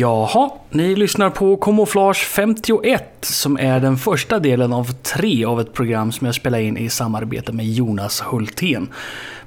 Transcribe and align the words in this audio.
Jaha, 0.00 0.50
ni 0.70 0.96
lyssnar 0.96 1.30
på 1.30 1.56
Camouflage 1.56 2.24
51 2.24 3.02
som 3.20 3.58
är 3.58 3.80
den 3.80 3.96
första 3.96 4.38
delen 4.38 4.72
av 4.72 4.92
tre 4.92 5.44
av 5.44 5.60
ett 5.60 5.72
program 5.72 6.12
som 6.12 6.24
jag 6.26 6.34
spelar 6.34 6.58
in 6.58 6.76
i 6.76 6.88
samarbete 6.88 7.52
med 7.52 7.66
Jonas 7.66 8.20
Hultén. 8.20 8.88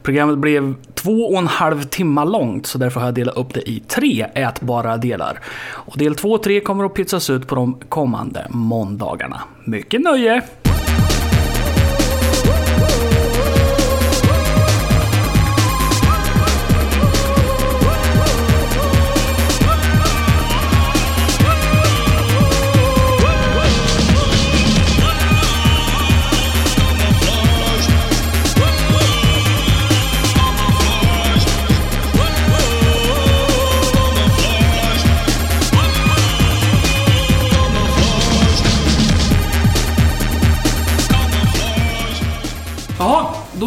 Programmet 0.03 0.37
blev 0.37 0.75
två 0.93 1.11
och 1.11 1.37
en 1.37 1.47
halv 1.47 1.83
timme 1.83 2.25
långt 2.25 2.65
så 2.65 2.77
därför 2.77 2.99
har 2.99 3.07
jag 3.07 3.15
delat 3.15 3.37
upp 3.37 3.53
det 3.53 3.69
i 3.69 3.79
tre 3.79 4.25
ätbara 4.35 4.97
delar. 4.97 5.39
Och 5.69 5.97
del 5.97 6.15
två 6.15 6.31
och 6.31 6.43
tre 6.43 6.59
kommer 6.59 6.85
att 6.85 6.93
pizzas 6.93 7.29
ut 7.29 7.47
på 7.47 7.55
de 7.55 7.79
kommande 7.89 8.47
måndagarna. 8.49 9.41
Mycket 9.65 10.01
nöje! 10.01 10.41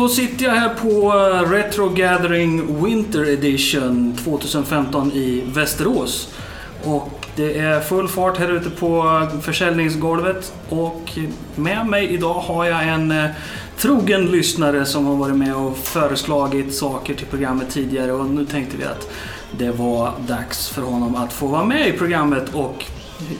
Då 0.06 0.10
sitter 0.10 0.44
jag 0.44 0.52
här 0.52 0.74
på 0.74 1.12
eh, 1.18 1.50
Retro 1.50 1.88
Gathering 1.88 2.84
Winter 2.84 3.28
Edition 3.28 4.16
2015 4.24 5.12
i 5.12 5.42
Västerås. 5.46 6.34
Och 6.84 7.26
det 7.36 7.58
är 7.58 7.80
full 7.80 8.08
fart 8.08 8.38
här 8.38 8.52
ute 8.52 8.70
på 8.70 9.22
försäljningsgolvet. 9.42 10.52
Och 10.68 11.18
med 11.54 11.86
mig 11.86 12.14
idag 12.14 12.34
har 12.34 12.64
jag 12.64 12.88
en 12.88 13.10
eh, 13.10 13.30
trogen 13.78 14.26
lyssnare 14.26 14.84
som 14.84 15.06
har 15.06 15.16
varit 15.16 15.36
med 15.36 15.56
och 15.56 15.76
föreslagit 15.76 16.74
saker 16.74 17.14
till 17.14 17.26
programmet 17.26 17.70
tidigare. 17.70 18.12
Och 18.12 18.26
nu 18.26 18.46
tänkte 18.46 18.76
vi 18.76 18.84
att 18.84 19.10
det 19.58 19.70
var 19.70 20.12
dags 20.28 20.68
för 20.68 20.82
honom 20.82 21.16
att 21.16 21.32
få 21.32 21.46
vara 21.46 21.64
med 21.64 21.88
i 21.88 21.92
programmet 21.92 22.54
och 22.54 22.84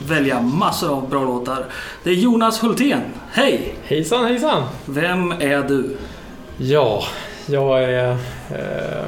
välja 0.07 0.41
massor 0.41 0.97
av 0.97 1.09
bra 1.09 1.23
låtar. 1.23 1.65
Det 2.03 2.09
är 2.09 2.15
Jonas 2.15 2.63
Hultén. 2.63 3.01
Hej! 3.31 3.75
Hejsan 3.83 4.25
hejsan! 4.25 4.63
Vem 4.85 5.31
är 5.31 5.67
du? 5.67 5.97
Ja, 6.59 7.03
jag 7.45 7.83
är 7.83 8.11
eh, 8.51 9.05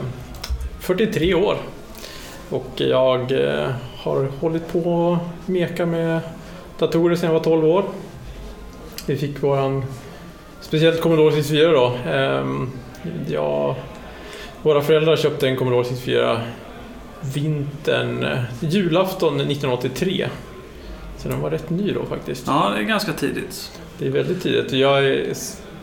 43 0.80 1.34
år 1.34 1.58
och 2.50 2.72
jag 2.76 3.32
eh, 3.32 3.70
har 3.98 4.28
hållit 4.40 4.72
på 4.72 4.80
och 4.80 5.18
meka 5.46 5.86
med 5.86 6.20
datorer 6.80 7.16
sedan 7.16 7.28
jag 7.28 7.34
var 7.34 7.44
12 7.44 7.66
år. 7.66 7.84
Vi 9.06 9.18
fick 9.18 9.44
våran, 9.44 9.86
speciellt 10.62 11.02
Commodore 11.02 11.36
64 11.36 11.72
då. 11.72 11.94
Eh, 12.12 12.46
ja, 13.28 13.76
våra 14.62 14.82
föräldrar 14.82 15.16
köpte 15.16 15.48
en 15.48 15.58
Commodore 15.58 15.86
64 15.86 16.42
vintern, 17.22 18.24
eh, 18.24 18.44
julafton 18.60 19.36
1983. 19.36 20.30
Så 21.18 21.30
den 21.30 21.42
var 21.42 21.50
rätt 21.50 21.70
ny 21.70 21.92
då 21.92 22.06
faktiskt. 22.06 22.44
Ja, 22.48 22.72
det 22.76 22.82
är 22.82 22.86
ganska 22.86 23.14
tidigt. 23.14 23.80
Det 23.98 24.08
är 24.08 24.12
väldigt 24.12 24.44
tidigt 24.44 24.72
jag 24.74 25.06
är 25.06 25.34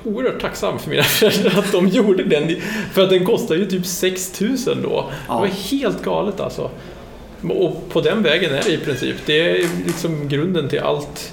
oerhört 0.06 0.40
tacksam 0.40 0.78
för 0.78 0.90
mina 0.90 1.02
föräldrar 1.02 1.58
att 1.58 1.72
de 1.72 1.88
gjorde 1.88 2.24
den. 2.24 2.56
För 2.92 3.02
att 3.02 3.10
den 3.10 3.26
kostade 3.26 3.60
ju 3.60 3.66
typ 3.66 3.86
6000 3.86 4.82
då. 4.82 5.10
Ja. 5.28 5.34
Det 5.34 5.40
var 5.40 5.46
helt 5.46 6.02
galet 6.02 6.40
alltså. 6.40 6.70
Och 7.42 7.88
på 7.88 8.00
den 8.00 8.22
vägen 8.22 8.54
är 8.54 8.62
det 8.62 8.72
i 8.72 8.78
princip. 8.78 9.16
Det 9.26 9.50
är 9.50 9.68
liksom 9.86 10.28
grunden 10.28 10.68
till 10.68 10.80
allt. 10.80 11.32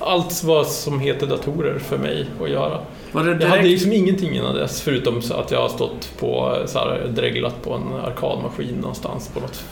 Allt 0.00 0.42
vad 0.44 0.66
som 0.66 1.00
heter 1.00 1.26
datorer 1.26 1.78
för 1.78 1.98
mig 1.98 2.26
att 2.42 2.50
göra. 2.50 2.78
Jag 3.12 3.48
hade 3.48 3.62
liksom 3.62 3.92
ingenting 3.92 4.36
innan 4.36 4.54
dess 4.54 4.82
förutom 4.82 5.22
att 5.30 5.50
jag 5.50 5.60
har 5.60 5.68
stått 5.68 6.18
på 6.18 6.58
så 6.66 6.78
här, 6.78 7.12
dreglat 7.14 7.62
på 7.62 7.74
en 7.74 8.00
arkadmaskin 8.04 8.74
någonstans 8.74 9.28
på 9.28 9.40
något 9.40 9.64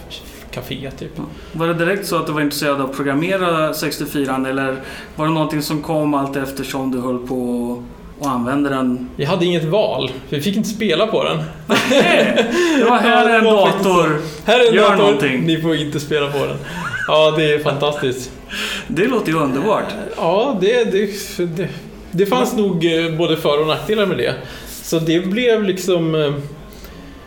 café 0.51 0.91
typ. 0.99 1.11
var 1.53 1.67
det 1.67 1.75
direkt 1.75 2.07
så 2.07 2.17
att 2.17 2.27
du 2.27 2.33
var 2.33 2.41
intresserad 2.41 2.81
av 2.81 2.91
att 2.91 2.97
programmera 2.97 3.75
64 3.75 4.45
eller 4.49 4.77
var 5.17 5.27
det 5.27 5.33
någonting 5.33 5.63
som 5.63 5.83
kom 5.83 6.15
allt 6.15 6.37
eftersom 6.37 6.91
du 6.91 7.01
höll 7.01 7.27
på 7.27 7.83
att 8.21 8.27
använda 8.27 8.71
den? 8.71 9.09
Jag 9.17 9.27
hade 9.29 9.45
inget 9.45 9.65
val, 9.65 10.11
för 10.29 10.37
vi 10.37 10.43
fick 10.43 10.57
inte 10.57 10.69
spela 10.69 11.07
på 11.07 11.25
den. 11.25 11.39
Nej! 11.91 12.47
Det 12.79 12.85
var 12.85 12.97
här 13.01 13.29
är 13.29 13.39
en 13.39 13.45
dator. 13.45 14.21
Här 14.45 14.61
är 14.65 14.69
en 14.69 14.75
Gör 14.75 14.83
dator, 14.91 14.97
någonting. 14.97 15.47
ni 15.47 15.61
får 15.61 15.77
inte 15.77 16.01
spela 16.01 16.27
på 16.33 16.39
den. 16.39 16.57
Ja, 17.09 17.35
det 17.37 17.53
är 17.55 17.59
fantastiskt. 17.59 18.31
Det 18.89 19.07
låter 19.07 19.33
ju 19.33 19.39
underbart. 19.39 19.85
Ja, 20.17 20.59
det, 20.61 20.85
det, 20.85 21.07
det, 21.57 21.69
det 22.11 22.27
fanns 22.27 22.57
nog 22.57 22.85
eh, 22.85 23.17
både 23.17 23.37
för 23.37 23.61
och 23.61 23.67
nackdelar 23.67 24.07
med 24.07 24.19
det. 24.19 24.35
Så 24.83 24.99
det 24.99 25.21
blev 25.21 25.65
liksom... 25.65 26.15
eh, 26.15 26.33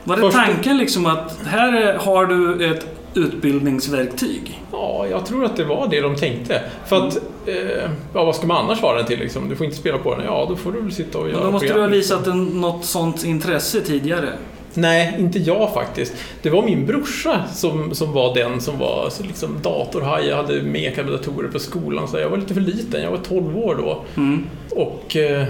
Var 0.04 0.16
det 0.16 0.22
Första- 0.22 0.44
tanken 0.46 0.78
liksom 0.78 1.06
att 1.06 1.38
här 1.46 1.74
är- 1.82 1.98
har 1.98 2.26
du 2.26 2.66
ett 2.72 2.86
utbildningsverktyg? 3.14 4.62
Ja, 4.72 5.06
jag 5.10 5.26
tror 5.26 5.46
att 5.46 5.58
det 5.58 5.64
var 5.64 5.88
det 5.88 6.02
de 6.02 6.16
tänkte. 6.16 6.62
För 6.88 7.08
att, 7.08 7.18
eh, 7.46 7.90
ja 8.14 8.24
vad 8.24 8.36
ska 8.36 8.48
man 8.48 8.66
annars 8.66 8.80
ha 8.82 8.96
den 8.96 9.06
till 9.06 9.20
liksom? 9.20 9.50
Du 9.50 9.56
får 9.56 9.66
inte 9.66 9.78
spela 9.78 9.98
på 9.98 10.16
den. 10.16 10.26
Ja, 10.26 10.46
då 10.50 10.56
får 10.56 10.72
du 10.72 10.82
väl 10.82 10.92
sitta 10.92 11.18
och 11.18 11.24
Men 11.24 11.34
göra 11.34 11.46
då 11.46 11.52
måste 11.52 11.68
du 11.68 11.74
ha 11.74 11.76
program. 11.76 11.92
visat 11.92 12.28
en, 12.28 12.44
något 12.46 12.86
sånt 12.86 13.24
intresse 13.26 13.82
tidigare. 13.82 14.30
Nej, 14.74 15.16
inte 15.20 15.40
jag 15.40 15.74
faktiskt. 15.74 16.14
Det 16.42 16.50
var 16.50 16.64
min 16.64 16.86
brorsa 16.86 17.44
som, 17.54 17.96
som 17.96 18.14
var 18.14 18.36
den 18.36 18.62
som 18.62 18.80
var 18.80 19.10
så 19.10 19.24
liksom 19.24 19.58
datorhaj. 19.64 20.28
Jag 20.28 20.36
hade 20.38 20.62
mekat 20.62 21.06
med 21.06 21.14
datorer 21.14 21.48
på 21.48 21.60
skolan. 21.60 22.08
Så 22.08 22.20
jag 22.20 22.30
var 22.30 22.38
lite 22.38 22.54
för 22.54 22.62
liten, 22.62 23.02
jag 23.02 23.12
var 23.12 23.18
12 23.18 23.58
år 23.58 23.76
då. 23.76 24.04
Mm. 24.22 24.46
Och 24.70 25.16
eh, 25.16 25.48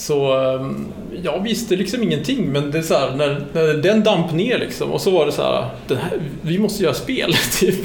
så 0.00 0.32
ehm, 0.32 0.86
jag 1.22 1.42
visste 1.42 1.76
liksom 1.76 2.02
ingenting 2.02 2.52
men 2.52 2.70
det 2.70 2.78
är 2.78 2.82
så 2.82 2.94
här, 2.94 3.16
när, 3.16 3.46
när 3.52 3.74
den 3.74 4.02
damp 4.02 4.32
ner 4.32 4.58
liksom 4.58 4.90
och 4.90 5.00
så 5.00 5.10
var 5.10 5.26
det 5.26 5.32
så 5.32 5.42
här, 5.42 5.68
den 5.88 5.96
här 5.98 6.20
vi 6.42 6.58
måste 6.58 6.82
göra 6.82 6.94
spel 6.94 7.32
typ. 7.60 7.84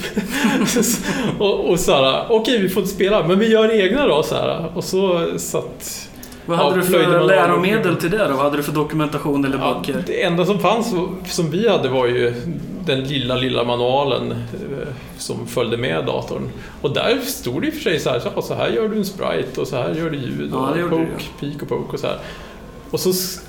och, 1.40 1.70
och 1.70 1.80
så 1.80 1.92
här, 1.92 2.26
okej 2.30 2.62
vi 2.62 2.70
får 2.70 2.84
inte 2.84 2.96
spela 2.96 3.28
men 3.28 3.40
vi 3.40 3.52
gör 3.52 3.82
egna 3.82 4.08
då 4.08 4.24
så 4.24 4.36
här. 4.36 4.66
Och 4.76 4.84
så 4.84 5.28
satt 5.38 6.10
vad 6.46 6.60
Ja, 6.60 6.64
hade 6.64 6.82
du 6.82 6.88
plöjde 6.88 7.12
för 7.12 7.24
läromedel 7.24 7.96
till 7.96 8.12
det 8.12 8.28
då? 8.28 8.34
Vad 8.34 8.44
hade 8.44 8.58
du 8.58 8.64
för 8.64 8.72
dokumentation 8.72 9.46
eller 9.46 9.58
Ja, 9.58 9.74
böcker? 9.80 10.04
det 10.08 10.24
enda 10.24 10.46
som 10.46 10.60
fanns 10.60 10.94
som 11.26 11.50
vi 11.50 11.70
hade 11.70 11.90
var 11.90 12.06
ju 12.08 12.34
den 12.86 13.04
lilla, 13.04 13.36
lilla 13.36 13.64
manualen 13.64 14.32
eh, 14.32 14.88
som 15.18 15.48
följde 15.48 15.78
med 15.78 16.06
datorn. 16.06 16.50
Och 16.82 16.94
där 16.94 17.18
stod 17.26 17.62
det 17.62 17.68
i 17.68 17.70
och 17.70 17.74
för 17.74 17.82
sig 17.82 18.00
så 18.00 18.10
här, 18.10 18.42
så, 18.42 18.54
här 18.54 18.70
gör 18.70 18.90
du 18.90 18.98
en 18.98 19.06
sprite 19.06 19.62
och 19.62 19.68
så 19.68 19.76
här 19.76 19.94
gör 19.96 20.10
du 20.10 20.18
ljud 20.18 20.50
Ja, 20.54 20.84
och 20.84 20.90
poke, 20.90 21.08
peak 21.40 21.62
och 21.62 21.68
poke 21.70 21.94
och 21.94 22.00
så 22.00 22.08
här. 22.08 22.18
Och 22.92 23.00
så 23.00 23.40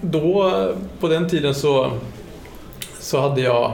då, 0.00 0.52
på 1.00 1.08
den 1.08 1.28
tiden 1.28 1.54
så, 1.54 1.90
så 3.00 3.20
hade 3.20 3.40
jag, 3.40 3.72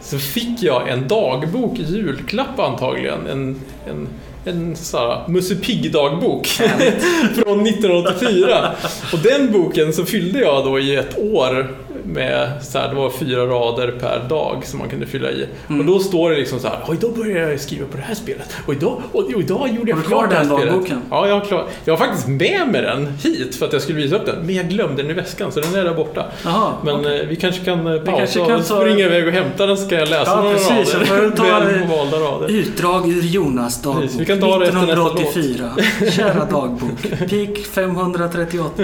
så 0.00 0.18
fick 0.18 0.62
jag 0.62 0.88
en 0.88 1.08
dagbok 1.08 1.78
i 1.78 1.82
julklapp 1.82 2.58
antagligen. 2.58 3.26
En, 3.26 3.60
en, 3.86 4.08
en 4.44 4.76
så 4.76 4.98
här 4.98 5.28
Musse 5.28 5.54
Pigg-dagbok. 5.54 6.46
Från 7.34 7.66
1984. 7.66 8.72
Och 9.12 9.18
den 9.18 9.52
boken 9.52 9.92
så 9.92 10.04
fyllde 10.04 10.40
jag 10.40 10.64
då 10.64 10.78
i 10.78 10.96
ett 10.96 11.18
år 11.18 11.76
med 12.12 12.50
så 12.64 12.78
här, 12.78 12.88
det 12.88 12.94
var 12.94 13.10
fyra 13.10 13.46
rader 13.46 13.94
per 14.00 14.26
dag 14.28 14.62
som 14.66 14.78
man 14.78 14.88
kunde 14.88 15.06
fylla 15.06 15.30
i. 15.30 15.46
Mm. 15.68 15.80
Och 15.80 15.86
då 15.86 15.98
står 15.98 16.30
det 16.30 16.36
liksom 16.36 16.58
så 16.58 16.68
här, 16.68 16.78
och 16.86 16.94
idag 16.94 17.14
började 17.16 17.50
jag 17.50 17.60
skriva 17.60 17.86
på 17.86 17.96
det 17.96 18.02
här 18.02 18.14
spelet. 18.14 18.56
Och 18.66 18.74
idag, 18.74 19.02
och, 19.12 19.24
och 19.34 19.40
idag 19.40 19.68
gjorde 19.76 19.90
jag 19.90 19.96
Har 19.96 20.02
du 20.02 20.08
kvar 20.08 20.18
klart 20.18 20.30
det 20.30 20.36
här 20.36 20.44
den 20.44 20.52
spelet. 20.56 20.72
dagboken? 20.74 21.02
Ja, 21.10 21.28
jag 21.28 21.34
har, 21.34 21.44
klar, 21.44 21.66
jag 21.84 21.92
har 21.96 21.98
faktiskt 22.06 22.28
med 22.28 22.68
mig 22.68 22.82
den 22.82 23.06
hit 23.06 23.56
för 23.56 23.66
att 23.66 23.72
jag 23.72 23.82
skulle 23.82 23.98
visa 23.98 24.16
upp 24.16 24.26
den. 24.26 24.46
Men 24.46 24.54
jag 24.54 24.68
glömde 24.68 25.02
den 25.02 25.10
i 25.10 25.14
väskan 25.14 25.52
så 25.52 25.60
den 25.60 25.74
är 25.74 25.84
där 25.84 25.94
borta. 25.94 26.24
Jaha, 26.44 26.72
Men 26.84 26.94
okej. 26.94 27.20
eh, 27.20 27.26
vi 27.26 27.36
kanske 27.36 27.64
kan 27.64 27.86
eh, 27.86 27.96
pausa 28.00 28.18
kanske 28.18 28.38
kan 28.46 28.52
och 28.60 28.66
ta- 28.66 28.80
springa 28.80 29.04
iväg 29.04 29.26
och 29.26 29.32
hämta 29.32 29.66
den 29.66 29.76
så 29.76 29.88
kan 29.88 29.98
jag 29.98 30.08
läsa 30.08 30.30
Ja, 30.30 30.36
några 30.42 30.54
precis. 30.56 30.94
Jag 30.94 31.06
får 31.06 31.14
rader. 31.16 31.30
ta- 32.10 32.16
rader. 32.20 32.50
Utdrag 32.50 33.08
ur 33.10 33.22
Jonas 33.22 33.82
dagbok. 33.82 34.02
Precis, 34.02 34.20
vi 34.20 34.24
kan 34.26 34.40
ta 34.40 34.58
det 34.58 34.64
efter 34.66 34.78
nästa 34.80 34.94
låt. 34.94 35.20
1984. 35.20 36.10
Kära 36.10 36.44
dagbok. 36.44 37.02
Peak 37.30 37.58
538. 37.74 38.82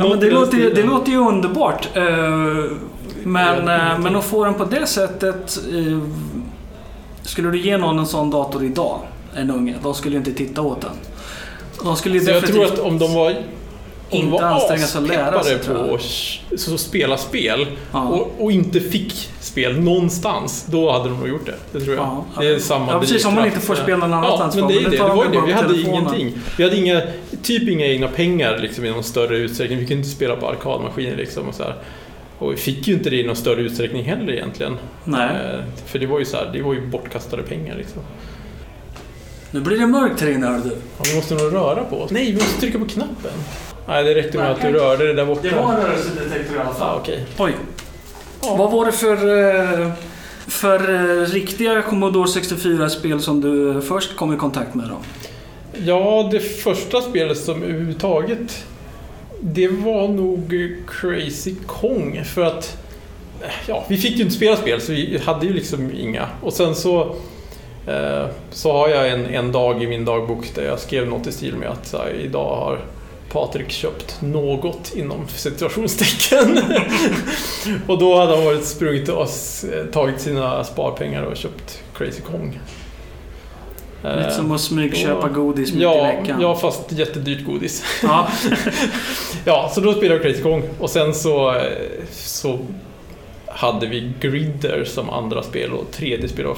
Ja, 0.00 0.08
men 0.08 0.20
det, 0.20 0.30
låter, 0.30 0.56
ju- 0.58 0.70
det 0.74 0.82
låter 0.82 1.12
ju 1.12 1.18
underbart. 1.18 1.88
Eh, 1.96 2.02
Men, 3.24 3.68
eh, 3.68 3.98
men 3.98 4.16
att 4.16 4.24
få 4.24 4.44
den 4.44 4.54
på 4.54 4.64
det 4.64 4.86
sättet. 4.86 5.58
Skulle 7.22 7.50
du 7.50 7.58
ge 7.60 7.76
någon 7.78 7.98
en 7.98 8.06
sån 8.06 8.30
dator 8.30 8.64
idag, 8.64 8.98
en 9.36 9.50
unge, 9.50 9.74
de 9.82 9.94
skulle 9.94 10.12
ju 10.14 10.18
inte 10.18 10.32
titta 10.32 10.62
åt 10.62 10.80
den. 10.80 10.90
De 11.84 11.96
skulle 11.96 12.20
Så 12.20 12.30
jag 12.30 12.42
definitivt... 12.42 12.74
tror 12.74 12.84
att 12.86 12.90
om 12.92 12.98
de 12.98 13.14
var 13.14 13.34
de 14.10 14.16
Inte 14.16 14.46
anstränga 14.46 14.86
sig 14.86 15.02
att 15.02 15.08
lära 15.08 15.42
sig, 15.42 15.58
på 15.58 15.94
att 15.94 16.60
så 16.60 16.78
spela 16.78 17.16
spel 17.16 17.66
Ja. 17.92 18.08
och, 18.08 18.34
och 18.44 18.52
inte 18.52 18.80
fick 18.80 19.30
spel 19.40 19.80
någonstans, 19.80 20.66
då 20.70 20.92
hade 20.92 21.08
de 21.08 21.18
nog 21.18 21.28
gjort 21.28 21.46
det. 21.46 21.54
Det 21.78 21.84
tror 21.84 21.96
jag. 21.96 22.04
Ja. 22.34 22.40
Det 22.40 22.46
är 22.48 22.58
samma 22.58 22.92
Ja, 22.92 23.00
precis, 23.00 23.24
om 23.24 23.34
man 23.34 23.46
inte 23.46 23.60
får 23.60 23.74
spela 23.74 23.96
någon 24.06 24.14
annanstans 24.24 24.54
Ja, 24.56 24.60
men 24.60 24.68
det 24.74 24.80
är 24.80 24.90
det. 24.90 24.96
det 24.96 25.02
var 25.02 25.24
det. 25.24 25.46
Vi 25.46 25.52
hade 25.52 25.68
telefonen. 25.68 25.94
ingenting. 26.14 26.38
Vi 26.58 26.64
hade 26.64 26.76
inga, 26.76 27.02
typ 27.42 27.68
inga 27.68 27.86
egna 27.86 28.08
pengar 28.08 28.58
liksom, 28.58 28.84
i 28.84 28.90
någon 28.90 29.04
större 29.04 29.36
utsträckning. 29.36 29.78
Vi 29.78 29.86
kunde 29.86 29.98
inte 29.98 30.16
spela 30.16 30.36
på 30.36 30.48
arkadmaskiner 30.48 31.16
liksom 31.16 31.48
och 31.48 31.54
så 31.54 31.62
här. 31.62 31.74
Och 32.38 32.52
vi 32.52 32.56
fick 32.56 32.88
ju 32.88 32.94
inte 32.94 33.10
det 33.10 33.16
i 33.16 33.26
någon 33.26 33.36
större 33.36 33.60
utsträckning 33.60 34.04
heller 34.04 34.32
egentligen. 34.32 34.76
Nej. 35.04 35.28
Eh, 35.30 35.60
För 35.86 35.98
det 35.98 36.06
var 36.06 36.18
ju 36.18 36.24
så 36.24 36.36
här, 36.36 36.50
det 36.52 36.62
var 36.62 36.74
ju 36.74 36.86
bortkastade 36.86 37.42
pengar 37.42 37.74
liksom. 37.78 38.02
Nu 39.50 39.60
blir 39.60 39.78
det 39.78 39.86
mörkt 39.86 40.20
här 40.20 40.30
inne 40.30 40.46
hör 40.46 40.58
du. 40.58 40.68
Ja, 40.98 41.04
vi 41.10 41.16
måste 41.16 41.34
nog 41.34 41.52
röra 41.54 41.84
på 41.84 41.96
oss. 41.96 42.10
Nej, 42.10 42.26
vi 42.26 42.34
måste 42.34 42.60
trycka 42.60 42.78
på 42.78 42.84
knappen. 42.84 43.30
Nej, 43.90 44.04
det 44.04 44.14
räckte 44.14 44.38
med 44.38 44.50
att 44.50 44.60
du 44.60 44.72
rörde 44.72 45.06
det 45.06 45.12
där 45.12 45.26
borta. 45.26 45.40
Det 45.42 45.56
var 45.56 45.72
en 45.72 45.80
rörelsedetektor 45.80 46.56
i 46.56 46.60
alla 46.60 46.74
fall. 46.74 46.98
okej. 47.00 47.26
Oj. 47.38 47.52
Ja. 48.42 48.56
Vad 48.56 48.72
var 48.72 48.86
det 48.86 48.92
för, 48.92 49.12
eh, 49.12 49.92
för 50.46 50.94
eh, 50.94 51.26
riktiga 51.26 51.82
Commodore 51.82 52.26
64-spel 52.26 53.20
som 53.20 53.40
du 53.40 53.80
först 53.80 54.16
kom 54.16 54.34
i 54.34 54.36
kontakt 54.36 54.74
med 54.74 54.88
då? 54.88 54.96
Ja, 55.84 56.28
det 56.32 56.40
första 56.40 57.00
spelet 57.00 57.38
som 57.38 57.62
överhuvudtaget 57.62 58.64
det 59.40 59.68
var 59.68 60.08
nog 60.08 60.54
Crazy 60.88 61.54
Kong 61.66 62.24
för 62.24 62.42
att 62.42 62.76
ja, 63.66 63.84
vi 63.88 63.96
fick 63.96 64.16
ju 64.16 64.22
inte 64.22 64.34
spela 64.34 64.56
spel 64.56 64.80
så 64.80 64.92
vi 64.92 65.20
hade 65.24 65.46
ju 65.46 65.52
liksom 65.52 65.90
inga. 65.98 66.26
Och 66.42 66.52
sen 66.52 66.74
så 66.74 67.00
eh, 67.86 68.26
så 68.50 68.72
har 68.72 68.88
jag 68.88 69.08
en, 69.08 69.26
en 69.26 69.52
dag 69.52 69.82
i 69.82 69.86
min 69.86 70.04
dagbok 70.04 70.54
där 70.54 70.64
jag 70.64 70.78
skrev 70.78 71.08
något 71.08 71.26
i 71.26 71.32
stil 71.32 71.56
med 71.56 71.68
att 71.68 71.86
så 71.86 71.96
här, 71.96 72.10
idag 72.24 72.56
har 72.56 72.78
Patrik 73.32 73.70
köpt 73.70 74.16
något 74.22 74.92
inom 74.96 75.28
situationstecken. 75.28 76.58
och 77.86 77.98
då 77.98 78.18
hade 78.18 78.36
han 78.36 78.44
varit 78.44 78.64
sprungit 78.64 79.08
och 79.08 79.28
tagit 79.92 80.20
sina 80.20 80.64
sparpengar 80.64 81.22
och 81.22 81.36
köpt 81.36 81.82
Crazy 81.94 82.20
Kong. 82.20 82.60
Lite 84.02 84.14
Eh, 84.20 84.30
som 84.30 84.52
att 84.52 84.60
smygköpa 84.60 85.28
då- 85.28 85.34
godis 85.34 85.72
mitt 85.72 85.80
i 85.80 85.82
Ja, 85.84 86.02
veckan. 86.02 86.40
ja, 86.40 86.56
fast 86.56 86.92
jättedyrt 86.92 87.44
godis. 87.46 87.84
Ja. 88.02 88.28
Ja, 89.44 89.70
så 89.74 89.80
då 89.80 89.92
spelade 89.92 90.14
jag 90.14 90.22
Crazy 90.22 90.42
Kong 90.42 90.62
och 90.78 90.90
sen 90.90 91.14
så, 91.14 91.54
så 92.12 92.58
hade 93.46 93.86
vi 93.86 94.12
Gridder 94.20 94.84
som 94.84 95.10
andra 95.10 95.42
spel 95.42 95.72
och 95.72 95.90
tredje 95.92 96.28
spel 96.28 96.46
var 96.46 96.56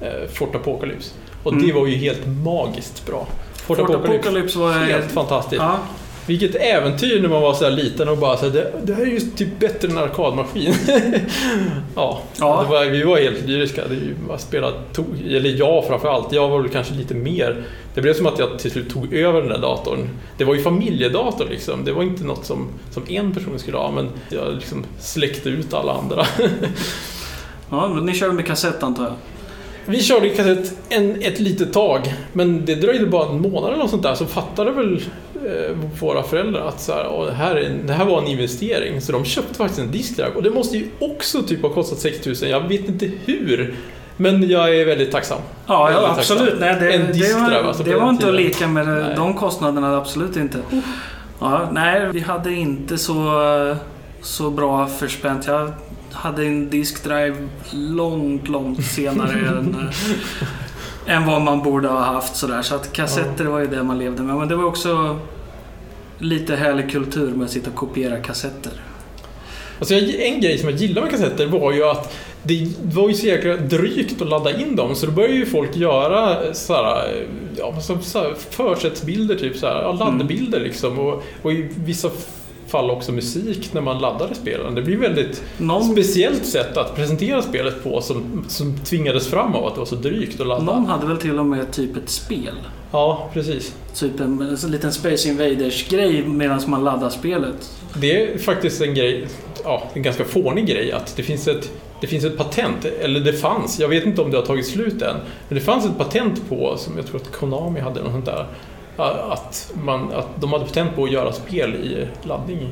eh, 0.00 0.28
Fort 0.32 0.54
Apocalypse. 0.54 1.10
Och 1.42 1.54
det 1.54 1.64
Mm. 1.64 1.76
var 1.76 1.86
ju 1.86 1.94
helt 1.96 2.26
magiskt 2.44 3.06
bra. 3.06 3.26
Fort, 3.66 3.78
Apocalypse, 3.78 4.58
var 4.58 4.72
helt 4.72 5.12
fantastiskt. 5.12 5.62
Ja. 5.62 5.78
Vilket 6.26 6.54
äventyr 6.54 7.20
när 7.22 7.28
man 7.28 7.42
var 7.42 7.54
så 7.54 7.64
här 7.64 7.70
liten 7.70 8.08
och 8.08 8.18
bara 8.18 8.36
så 8.36 8.44
här, 8.44 8.52
det, 8.52 8.72
det 8.84 8.94
här 8.94 9.02
är 9.02 9.06
ju 9.06 9.20
typ 9.20 9.58
bättre 9.58 9.88
än 9.88 9.98
en 9.98 10.04
arkadmaskin. 10.04 10.74
ja, 11.94 12.22
Ja. 12.38 12.66
Var, 12.70 12.84
vi 12.84 13.02
var 13.02 13.18
helt 13.18 13.46
lyriska. 13.46 13.82
Det 13.88 13.94
är 13.94 14.00
ju 14.00 14.14
bara 14.28 14.38
spela, 14.38 14.72
tog, 14.92 15.06
eller 15.30 15.50
jag 15.50 15.84
framförallt. 15.86 16.32
Jag 16.32 16.48
var 16.48 16.60
väl 16.60 16.70
kanske 16.70 16.94
lite 16.94 17.14
mer. 17.14 17.64
Det 17.94 18.00
blev 18.00 18.14
som 18.14 18.26
att 18.26 18.38
jag 18.38 18.58
till 18.58 18.70
slut 18.70 18.90
tog 18.90 19.14
över 19.14 19.40
den 19.40 19.50
där 19.50 19.58
datorn. 19.58 20.08
Det 20.38 20.44
var 20.44 20.54
ju 20.54 20.62
familjedator 20.62 21.46
liksom. 21.50 21.84
Det 21.84 21.92
var 21.92 22.02
inte 22.02 22.24
något 22.24 22.44
som, 22.44 22.68
som 22.90 23.02
en 23.08 23.34
person 23.34 23.58
skulle 23.58 23.76
ha, 23.76 23.90
men 23.90 24.08
jag 24.28 24.54
liksom 24.54 24.84
släckte 25.00 25.48
ut 25.48 25.74
alla 25.74 25.92
andra. 25.92 26.26
ja, 27.70 27.88
men 27.88 28.06
ni 28.06 28.14
körde 28.14 28.32
med 28.32 28.46
kassett 28.46 28.82
antar 28.82 29.04
jag? 29.04 29.12
Vi 29.86 30.02
körde 30.02 30.28
kassett 30.28 30.76
en, 30.88 31.22
ett 31.22 31.40
litet 31.40 31.72
tag, 31.72 32.14
men 32.32 32.64
det 32.64 32.74
dröjde 32.74 33.06
bara 33.06 33.28
en 33.28 33.40
månad 33.40 33.68
eller 33.68 33.78
något 33.82 33.90
sånt 33.90 34.02
där 34.02 34.14
så 34.14 34.26
fattade 34.26 34.70
väl 34.70 34.94
eh, 35.34 35.76
våra 36.00 36.22
föräldrar 36.22 36.68
att 36.68 36.80
så 36.80 36.92
här, 36.92 37.06
"Åh, 37.10 37.26
det, 37.26 37.32
här 37.32 37.56
är, 37.56 37.70
det 37.86 37.92
här 37.92 38.04
var 38.04 38.22
en 38.22 38.26
investering. 38.26 39.00
Så 39.00 39.12
de 39.12 39.24
köpte 39.24 39.54
faktiskt 39.54 39.80
en 39.80 39.90
diskdrive 39.90 40.30
och 40.34 40.42
det 40.42 40.50
måste 40.50 40.76
ju 40.76 40.86
också 41.00 41.42
typ 41.42 41.62
ha 41.62 41.68
kostat 41.68 41.98
6000. 41.98 42.48
Jag 42.50 42.68
vet 42.68 42.88
inte 42.88 43.10
hur, 43.26 43.74
men 44.16 44.48
jag 44.48 44.76
är 44.76 44.84
väldigt 44.86 45.10
tacksam. 45.12 45.38
Ja, 45.66 45.84
Väldigt 45.84 46.04
absolut. 46.18 46.40
tacksam. 46.42 46.58
Nej, 46.60 46.76
det, 46.80 46.92
En 46.92 47.06
det, 47.06 47.12
diskdrive, 47.12 47.60
var, 47.62 47.68
alltså, 47.68 47.82
det 47.82 47.96
var 47.96 48.08
inte 48.10 48.28
att 48.28 48.34
leka 48.34 48.68
med 48.68 48.86
Nej. 48.88 49.12
de 49.16 49.34
kostnaderna, 49.34 49.96
absolut 49.96 50.36
inte. 50.36 50.58
Ja, 51.40 51.68
nej, 51.72 52.08
vi 52.12 52.20
hade 52.20 52.52
inte 52.52 52.98
så, 52.98 53.14
så 54.22 54.50
bra 54.50 54.86
förspänt. 54.86 55.46
Jag 55.46 55.72
hade 56.14 56.44
en 56.44 56.70
diskdrive 56.70 57.36
långt, 57.70 58.48
långt 58.48 58.84
senare 58.84 59.32
än, 59.48 59.90
än 61.06 61.26
vad 61.26 61.42
man 61.42 61.62
borde 61.62 61.88
ha 61.88 62.00
haft. 62.00 62.36
Sådär. 62.36 62.62
Så 62.62 62.74
att 62.74 62.92
kassetter 62.92 63.44
var 63.44 63.60
ju 63.60 63.66
det 63.66 63.82
man 63.82 63.98
levde 63.98 64.22
med. 64.22 64.36
Men 64.36 64.48
det 64.48 64.56
var 64.56 64.64
också 64.64 65.18
lite 66.18 66.56
härlig 66.56 66.90
kultur 66.90 67.34
med 67.34 67.44
att 67.44 67.50
sitta 67.50 67.70
och 67.70 67.76
kopiera 67.76 68.16
kassetter. 68.16 68.72
Alltså 69.78 69.94
en 69.94 70.40
grej 70.40 70.58
som 70.58 70.68
jag 70.68 70.78
gillar 70.78 71.02
med 71.02 71.10
kassetter 71.10 71.46
var 71.46 71.72
ju 71.72 71.84
att 71.84 72.14
det 72.42 72.68
var 72.82 73.08
ju 73.08 73.14
så 73.14 73.26
jäkla 73.26 73.56
drygt 73.56 74.22
att 74.22 74.28
ladda 74.28 74.60
in 74.60 74.76
dem 74.76 74.94
så 74.94 75.06
då 75.06 75.12
började 75.12 75.34
ju 75.34 75.46
folk 75.46 75.76
göra 75.76 76.54
såhär, 76.54 77.26
ja, 77.56 77.80
så, 77.80 77.98
försättsbilder, 78.50 79.34
typ 79.34 79.56
såhär, 79.56 79.82
ja, 79.82 79.92
laddbilder 79.92 80.60
liksom 80.60 80.98
och, 80.98 81.22
och 81.42 81.52
i 81.52 81.68
vissa 81.76 82.10
fall 82.66 82.90
också 82.90 83.12
musik 83.12 83.72
när 83.72 83.80
man 83.80 83.98
laddade 83.98 84.34
spelen. 84.34 84.74
Det 84.74 84.82
blir 84.82 84.96
väldigt 84.96 85.42
Någon, 85.58 85.92
speciellt 85.92 86.46
sätt 86.46 86.76
att 86.76 86.96
presentera 86.96 87.42
spelet 87.42 87.84
på 87.84 88.00
som, 88.00 88.44
som 88.48 88.78
tvingades 88.78 89.28
fram 89.28 89.54
av 89.54 89.66
att 89.66 89.74
det 89.74 89.78
var 89.78 89.86
så 89.86 89.94
drygt 89.94 90.40
att 90.40 90.46
ladda. 90.46 90.64
någon 90.64 90.86
hade 90.86 91.06
väl 91.06 91.16
till 91.16 91.38
och 91.38 91.46
med 91.46 91.72
typ 91.72 91.96
ett 91.96 92.08
spel. 92.08 92.54
Ja, 92.90 93.30
precis. 93.32 93.74
Typ 93.94 94.20
en, 94.20 94.56
en 94.64 94.70
liten 94.70 94.92
Space 94.92 95.28
Invaders-grej 95.28 96.26
medan 96.26 96.60
man 96.66 96.84
laddar 96.84 97.10
spelet. 97.10 97.72
Det 97.94 98.22
är 98.22 98.38
faktiskt 98.38 98.80
en 98.80 98.94
grej, 98.94 99.26
ja, 99.64 99.82
en 99.94 100.02
ganska 100.02 100.24
fånig 100.24 100.66
grej 100.66 100.92
att 100.92 101.16
det 101.16 101.22
finns 101.22 101.48
ett 101.48 101.70
det 102.00 102.08
finns 102.08 102.24
ett 102.24 102.36
patent, 102.36 102.84
eller 102.84 103.20
det 103.20 103.32
fanns, 103.32 103.80
jag 103.80 103.88
vet 103.88 104.06
inte 104.06 104.22
om 104.22 104.30
det 104.30 104.36
har 104.36 104.44
tagit 104.44 104.66
slut 104.66 105.02
än, 105.02 105.16
men 105.48 105.58
det 105.58 105.60
fanns 105.60 105.84
ett 105.84 105.98
patent 105.98 106.48
på, 106.48 106.76
som 106.76 106.96
jag 106.96 107.06
tror 107.06 107.20
att 107.20 107.32
Konami 107.32 107.80
hade, 107.80 108.02
något 108.02 108.12
sånt 108.12 108.24
där, 108.24 108.46
att, 108.96 109.72
man, 109.84 110.12
att 110.12 110.40
de 110.40 110.52
hade 110.52 110.64
patent 110.64 110.96
på 110.96 111.04
att 111.04 111.12
göra 111.12 111.32
spel 111.32 111.74
i 111.74 112.06
laddning. 112.28 112.70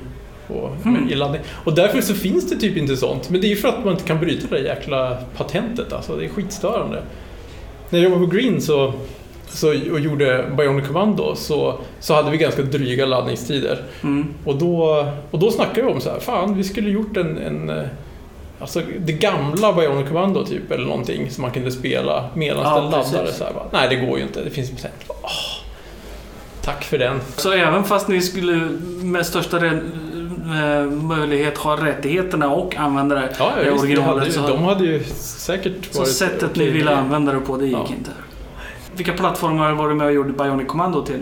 På, 0.48 0.70
Mm. 0.84 1.10
i 1.10 1.14
laddning. 1.14 1.40
Och 1.64 1.74
därför 1.74 2.00
så 2.00 2.14
finns 2.14 2.50
det 2.50 2.56
typ 2.56 2.76
inte 2.76 2.96
sånt, 2.96 3.30
men 3.30 3.40
det 3.40 3.46
är 3.46 3.48
ju 3.48 3.56
för 3.56 3.68
att 3.68 3.84
man 3.84 3.92
inte 3.92 4.04
kan 4.04 4.20
bryta 4.20 4.46
det 4.50 4.62
där 4.62 4.64
jäkla 4.64 5.16
patentet, 5.36 5.92
alltså 5.92 6.16
det 6.16 6.24
är 6.24 6.28
skitstörande. 6.28 7.02
När 7.90 7.98
jag 7.98 8.10
jobbade 8.10 8.26
på 8.26 8.32
Green 8.36 8.60
så, 8.60 8.92
så, 9.48 9.68
och 9.68 10.00
gjorde 10.00 10.44
Bionic 10.56 10.86
Commando 10.86 11.34
så, 11.36 11.78
så 12.00 12.14
hade 12.14 12.30
vi 12.30 12.36
ganska 12.36 12.62
dryga 12.62 13.06
laddningstider. 13.06 13.82
Mm. 14.02 14.34
Och 14.44 14.56
då, 14.56 15.06
och 15.30 15.38
då 15.38 15.50
snackade 15.50 15.82
vi 15.82 15.92
om 15.92 16.00
så 16.00 16.10
här, 16.10 16.20
fan 16.20 16.54
vi 16.56 16.64
skulle 16.64 16.90
gjort 16.90 17.16
en, 17.16 17.38
en 17.38 17.88
Alltså 18.60 18.82
det 18.98 19.12
gamla 19.12 19.72
Bionic 19.72 20.08
Commando 20.08 20.46
typ 20.46 20.70
eller 20.70 20.86
någonting 20.86 21.30
som 21.30 21.42
man 21.42 21.50
kunde 21.50 21.70
spela 21.70 22.28
medan 22.34 22.62
Ja, 22.62 22.74
den 22.80 22.84
laddade. 22.90 23.32
Så 23.32 23.44
här, 23.44 23.52
bara, 23.52 23.66
Nej 23.72 23.88
det 23.88 24.06
går 24.06 24.18
ju 24.18 24.24
inte, 24.24 24.44
det 24.44 24.50
finns 24.50 24.70
patent. 24.70 24.94
Åh, 25.08 25.30
tack 26.62 26.84
för 26.84 26.98
den. 26.98 27.20
Så 27.36 27.52
även 27.52 27.84
fast 27.84 28.08
ni 28.08 28.20
skulle 28.22 28.56
med 29.02 29.26
största 29.26 29.66
eh, 29.66 29.72
möjlighet 30.90 31.58
ha 31.58 31.86
rättigheterna 31.86 32.50
och 32.50 32.76
använda 32.76 33.14
det 33.14 33.34
Ja, 33.38 33.52
ja 33.64 33.70
visst, 33.72 33.84
originalet 33.84 34.08
hade, 34.18 34.26
ju- 34.26 34.32
så, 34.32 34.46
de 34.48 34.64
hade 34.64 34.84
ju 34.84 35.04
säkert 35.14 35.72
så 35.90 36.04
sättet 36.04 36.56
ni 36.56 36.70
ville 36.70 36.96
använda 36.96 37.32
det 37.32 37.40
på, 37.40 37.56
det 37.56 37.64
gick 37.64 37.74
Ja. 37.74 37.86
inte. 37.98 38.10
Vilka 38.96 39.12
plattformar 39.12 39.72
var 39.72 39.88
du 39.88 39.94
med 39.94 40.06
och 40.06 40.12
gjorde 40.12 40.32
Bionic 40.32 40.68
Commando 40.68 41.06
till? 41.06 41.20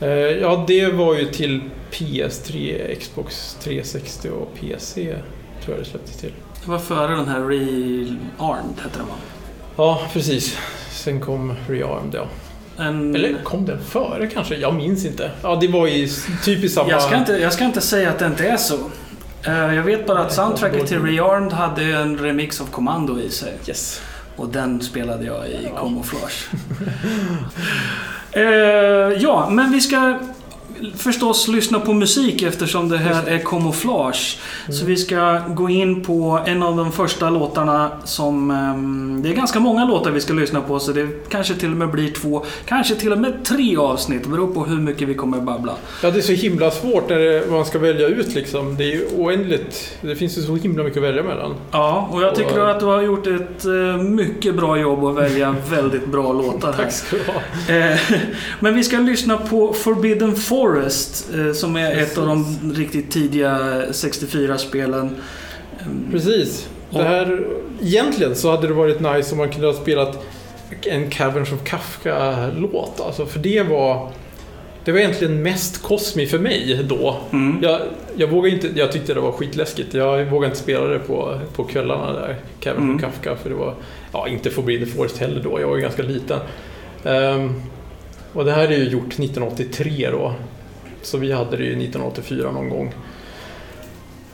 Eh, 0.00 0.08
Ja, 0.10 0.64
det 0.68 0.92
var 0.92 1.14
ju 1.14 1.24
till 1.24 1.60
PS3, 1.90 2.94
Xbox 3.00 3.56
360 3.62 4.28
och 4.30 4.54
PC 4.60 5.14
tror 5.64 5.76
jag 5.76 5.84
det 5.84 5.90
släpptes 5.90 6.16
till. 6.16 6.32
Det 6.64 6.70
var 6.70 6.78
före 6.78 7.16
den 7.16 7.28
här 7.28 7.40
Rearmed 7.40 8.74
hette 8.82 8.98
den 8.98 9.06
va? 9.06 9.14
Ja, 9.76 10.00
precis. 10.12 10.58
Sen 10.90 11.20
kom 11.20 11.54
Rearmed, 11.68 12.14
ja. 12.14 12.26
En, 12.78 13.14
Eller 13.14 13.42
kom 13.44 13.66
den 13.66 13.84
före 13.84 14.26
kanske? 14.26 14.56
Jag 14.56 14.74
minns 14.74 15.04
inte. 15.06 15.30
Ja, 15.42 15.56
det 15.60 15.68
var 15.68 15.86
ju 15.86 16.08
typ 16.44 16.64
i 16.64 16.68
samma... 16.68 16.90
jag, 16.90 17.02
ska 17.02 17.16
inte, 17.16 17.32
jag 17.32 17.52
ska 17.52 17.64
inte 17.64 17.80
säga 17.80 18.10
att 18.10 18.18
det 18.18 18.26
inte 18.26 18.48
är 18.48 18.56
så. 18.56 18.74
Eh, 19.42 19.74
Jag 19.74 19.82
vet 19.82 20.06
bara 20.06 20.18
att 20.18 20.32
soundtracket 20.32 20.86
till. 20.86 21.02
Rearmed 21.02 21.52
hade 21.52 21.82
en 21.84 22.18
remix 22.18 22.60
av 22.60 22.64
Commando 22.64 23.20
i 23.20 23.30
sig. 23.30 23.52
Yes. 23.66 24.00
Och 24.36 24.48
den 24.48 24.80
spelade 24.80 25.24
jag 25.26 25.46
i 25.46 25.58
Ja. 25.74 25.80
Camouflage. 25.80 26.48
eh, 28.32 28.42
ja, 29.22 29.48
men 29.50 29.72
vi 29.72 29.80
ska 29.80 30.18
förstås 30.96 31.48
lyssna 31.48 31.80
på 31.80 31.92
musik 31.92 32.42
eftersom 32.42 32.88
det 32.88 32.98
här 32.98 33.26
är 33.28 33.38
Camouflage. 33.38 34.38
Så 34.68 34.84
vi 34.84 34.96
ska 34.96 35.38
gå 35.48 35.68
in 35.70 36.04
på 36.04 36.40
en 36.46 36.62
av 36.62 36.76
de 36.76 36.92
första 36.92 37.30
låtarna 37.30 37.90
som... 38.04 38.50
ehm, 38.50 39.20
det 39.22 39.28
är 39.28 39.34
ganska 39.34 39.60
många 39.60 39.84
låtar 39.84 40.10
vi 40.10 40.20
ska 40.20 40.32
lyssna 40.32 40.60
på 40.60 40.78
så 40.80 40.92
det 40.92 41.08
kanske 41.28 41.54
till 41.54 41.70
och 41.70 41.76
med 41.76 41.90
blir 41.90 42.10
två, 42.12 42.44
kanske 42.66 42.94
till 42.94 43.12
och 43.12 43.18
med 43.18 43.44
tre 43.44 43.76
avsnitt. 43.76 44.22
Det 44.22 44.28
beror 44.28 44.46
på 44.54 44.64
hur 44.64 44.76
mycket 44.76 45.08
vi 45.08 45.14
kommer 45.14 45.40
babbla. 45.40 45.72
Ja, 46.02 46.10
det 46.10 46.18
är 46.18 46.22
så 46.22 46.32
himla 46.32 46.70
svårt 46.70 47.08
när 47.08 47.18
det, 47.18 47.50
man 47.50 47.64
ska 47.64 47.78
välja 47.78 48.06
ut 48.08 48.34
liksom. 48.34 48.76
Det 48.76 48.84
är 48.84 48.92
ju 48.92 49.06
oändligt. 49.16 49.96
Det 50.00 50.16
finns 50.16 50.38
ju 50.38 50.42
så 50.42 50.56
himla 50.56 50.82
mycket 50.82 50.96
att 50.98 51.04
välja 51.04 51.22
mellan. 51.22 51.54
Ja, 51.70 52.08
och 52.12 52.22
jag 52.22 52.34
tycker 52.34 52.62
Och- 52.62 52.70
att 52.70 52.80
du 52.80 52.86
har 52.86 53.02
gjort 53.02 53.26
ett 53.26 53.64
eh, 53.64 54.02
mycket 54.02 54.54
bra 54.54 54.78
jobb 54.78 55.04
att 55.04 55.16
välja 55.16 55.56
väldigt 55.70 56.06
bra 56.06 56.32
låtar 56.32 56.72
här. 56.72 56.82
Tack 56.84 56.92
ska 56.92 57.16
du 57.16 57.22
ha. 57.22 57.76
Eh, 57.78 57.98
Men 58.60 58.74
vi 58.74 58.84
ska 58.84 58.96
lyssna 58.98 59.36
på 59.36 59.72
Forbidden 59.72 60.36
Forest 60.36 60.67
eh, 60.76 61.52
som 61.52 61.76
är 61.76 62.02
ett 62.02 62.18
av 62.18 62.26
de 62.26 62.44
riktigt 62.74 63.10
tidiga 63.10 63.58
64-spelen. 63.90 65.16
Precis. 66.10 66.68
Det 66.90 67.02
här, 67.02 67.46
egentligen 67.82 68.34
så 68.36 68.50
hade 68.50 68.66
det 68.66 68.74
varit 68.74 69.00
nice 69.00 69.32
om 69.32 69.38
man 69.38 69.48
kunde 69.48 69.66
ha 69.66 69.74
spelat 69.74 70.24
en 70.82 71.10
Caverns 71.10 71.52
of 71.52 71.64
Kafka-låt. 71.64 73.00
Alltså, 73.00 73.26
för 73.26 73.38
det 73.38 73.62
var... 73.62 74.10
det 74.84 74.92
var 74.92 74.98
egentligen 74.98 75.42
mest 75.42 75.82
Cosmi 75.82 76.26
för 76.26 76.38
mig 76.38 76.80
då. 76.88 77.16
Mm. 77.32 77.62
Jag, 77.62 77.80
jag, 78.16 78.28
vågade 78.28 78.54
inte, 78.54 78.70
jag 78.74 78.92
tyckte 78.92 79.14
det 79.14 79.20
var 79.20 79.32
skitläskigt. 79.32 79.94
Jag 79.94 80.24
vågade 80.24 80.50
inte 80.50 80.62
spela 80.62 80.86
det 80.86 80.98
på, 80.98 81.40
på 81.56 81.64
kvällarna 81.64 82.12
där, 82.12 82.36
Kevin 82.60 82.82
Mm. 82.82 82.98
från 82.98 83.10
Kafka. 83.10 83.36
För 83.36 83.50
det 83.50 83.56
var, 83.56 83.74
ja, 84.12 84.28
inte 84.28 84.50
Forbidden 84.50 84.88
Forest 84.88 85.18
heller 85.18 85.42
då, 85.42 85.60
jag 85.60 85.68
var 85.68 85.76
ju 85.76 85.82
ganska 85.82 86.02
liten. 86.02 86.38
Ehm, 87.04 87.62
och 88.32 88.44
det 88.44 88.52
här 88.52 88.68
är 88.68 88.76
ju 88.78 88.84
gjort 88.88 89.12
1983 89.12 90.08
då. 90.10 90.34
Så 91.02 91.18
vi 91.18 91.32
hade 91.32 91.56
det 91.56 91.64
ju 91.64 91.70
1984 91.70 92.50
någon 92.52 92.68
gång. 92.68 92.94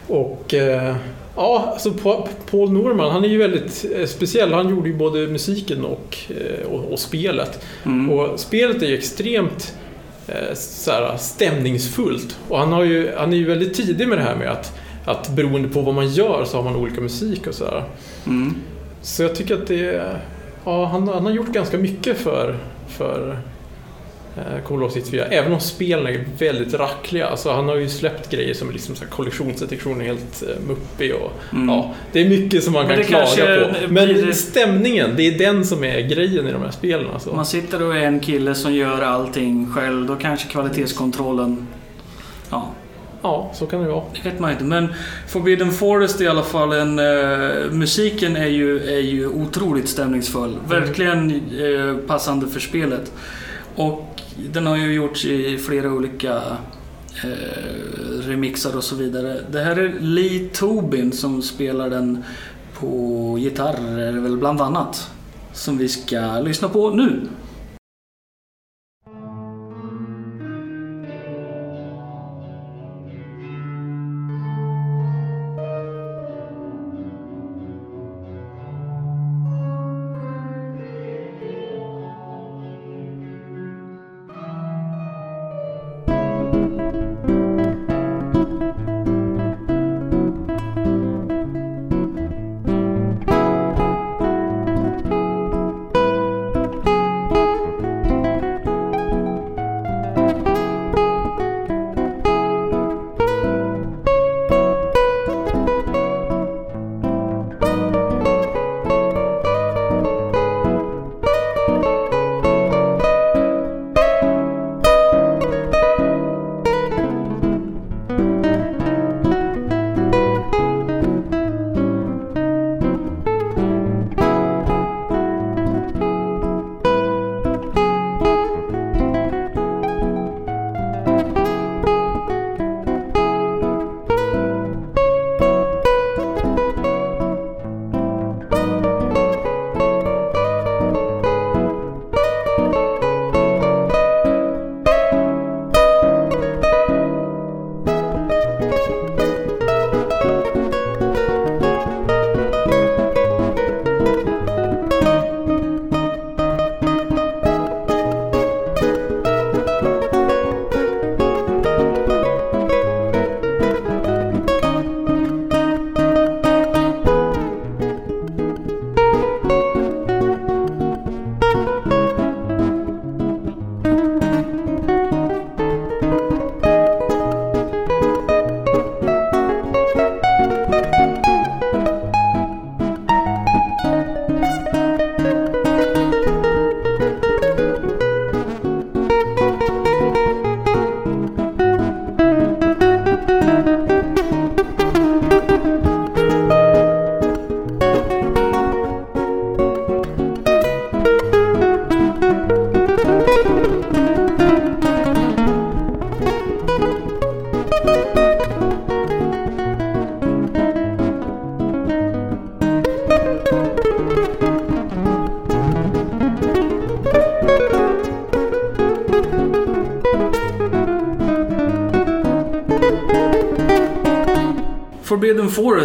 Och 0.07 0.55
eh, 0.55 0.97
ja, 1.37 1.69
alltså 1.73 1.91
Pa- 1.93 2.29
Paul 2.51 2.73
Norman, 2.73 3.11
han 3.13 3.25
är 3.25 3.29
ju 3.29 3.39
väldigt 3.39 3.85
eh, 3.97 4.07
speciell. 4.07 4.53
Han 4.53 4.69
gjorde 4.69 4.89
ju 4.89 4.97
både 4.97 5.27
musiken 5.27 5.85
och, 5.85 6.17
eh, 6.29 6.67
och, 6.67 6.93
och 6.93 6.99
spelet. 6.99 7.65
Mm. 7.85 8.11
Och 8.11 8.41
spelet 8.41 8.83
är 8.83 8.87
ju 8.87 8.99
extremt 8.99 9.75
så 10.55 10.91
här, 10.91 11.17
stämningsfullt. 11.17 12.39
Och 12.49 12.59
han, 12.59 12.73
har 12.73 12.85
ju, 12.85 13.13
han 13.17 13.33
är 13.33 13.37
ju 13.37 13.45
väldigt 13.45 13.75
tidig 13.75 14.09
med 14.09 14.19
det 14.19 14.25
här 14.25 14.37
med 14.37 14.51
att, 14.51 14.73
att 15.05 15.29
beroende 15.29 15.69
på 15.69 15.81
vad 15.81 15.95
man 15.95 16.09
gör 16.09 16.45
så 16.45 16.57
har 16.57 16.65
man 16.65 16.77
olika 16.77 17.01
musik 17.01 17.47
och 17.47 17.55
sådär. 17.55 17.85
Mm. 18.27 18.55
Så 19.03 19.23
jag 19.23 19.35
tycker 19.35 19.55
att 19.55 19.67
det 19.67 20.13
ja, 20.65 20.85
han, 20.85 21.09
han 21.09 21.27
har 21.27 21.33
gjort 21.33 21.53
ganska 21.53 21.79
mycket 21.79 22.17
för, 22.19 22.57
för 22.89 23.39
Commodore 24.65 24.91
64. 24.91 25.25
Även 25.25 25.53
om 25.53 25.61
spelen 25.61 26.07
är 26.07 26.25
väldigt 26.39 26.75
rackliga. 26.75 27.27
Alltså, 27.27 27.51
han 27.53 27.69
har 27.69 27.77
ju 27.77 27.89
släppt 27.89 28.31
grejer 28.31 28.55
som 28.55 28.69
är 28.69 28.73
liksom 28.73 28.95
så 28.97 29.05
här 29.05 29.11
kollisionsdetektion 29.11 30.01
är 30.01 30.05
helt 30.05 30.43
eh, 30.43 30.69
muppig 30.69 31.15
och 31.15 31.33
Mm. 31.53 31.69
ja, 31.69 31.91
det 32.13 32.21
är 32.21 32.29
mycket 32.29 32.65
som 32.65 32.73
man 32.73 32.87
kan 32.89 33.05
klaga 33.05 33.27
på. 33.27 33.71
Men 33.89 34.09
blir- 34.09 34.33
stämningen, 34.33 35.11
det 35.17 35.23
är 35.23 35.39
den 35.39 35.65
som 35.65 35.85
är 35.85 36.01
grejen 36.01 36.47
i 36.49 36.53
de 36.53 36.63
här 36.63 36.71
spelen. 36.71 37.07
Alltså. 37.15 37.35
Man 37.35 37.47
sitter 37.47 37.83
och 37.83 37.97
är 37.97 38.01
en 38.03 38.21
kille 38.21 38.55
som 38.55 38.75
gör 38.75 39.03
allting 39.03 39.73
själv, 39.75 40.07
då 40.07 40.17
kanske 40.17 40.49
kvalitetskontrollen... 40.49 41.67
Ja, 42.51 42.71
Ja, 43.23 43.51
så 43.55 43.67
kan 43.67 43.83
det 43.83 43.89
vara. 43.89 44.05
det 44.23 44.31
vet 44.31 44.41
man 44.41 44.51
inte. 44.51 44.65
Men 44.65 44.89
Forbidden 45.29 45.73
Forest 45.73 46.21
i 46.21 46.29
alla 46.29 46.43
fall, 46.43 46.73
en, 46.73 46.99
eh, 46.99 47.71
musiken 47.71 48.37
är 48.37 48.47
ju, 48.47 48.95
är 48.97 49.01
ju 49.01 49.27
otroligt 49.27 49.89
stämningsfull. 49.89 50.57
Verkligen 50.69 51.31
eh, 51.31 51.97
passande 52.07 52.47
för 52.49 52.61
spelet. 52.61 53.13
Och 53.77 54.21
den 54.53 54.67
har 54.67 54.77
ju 54.77 54.95
gjorts 54.95 55.25
i 55.25 55.59
flera 55.59 55.93
olika 55.93 56.43
eh, 57.25 58.27
remixar 58.27 58.77
och 58.77 58.85
så 58.85 58.97
vidare. 58.97 59.41
Det 59.51 59.61
här 59.61 59.77
är 59.77 59.95
Lee 60.01 60.49
Tobin 60.53 61.13
som 61.13 61.43
spelar 61.43 61.91
den 61.91 62.25
på 62.75 63.37
gitarr, 63.39 64.21
väl 64.21 64.37
bland 64.37 64.61
annat. 64.61 65.11
Som 65.53 65.79
vi 65.79 65.89
ska 65.89 66.41
lyssna 66.41 66.69
på 66.69 66.91
nu. 66.91 67.21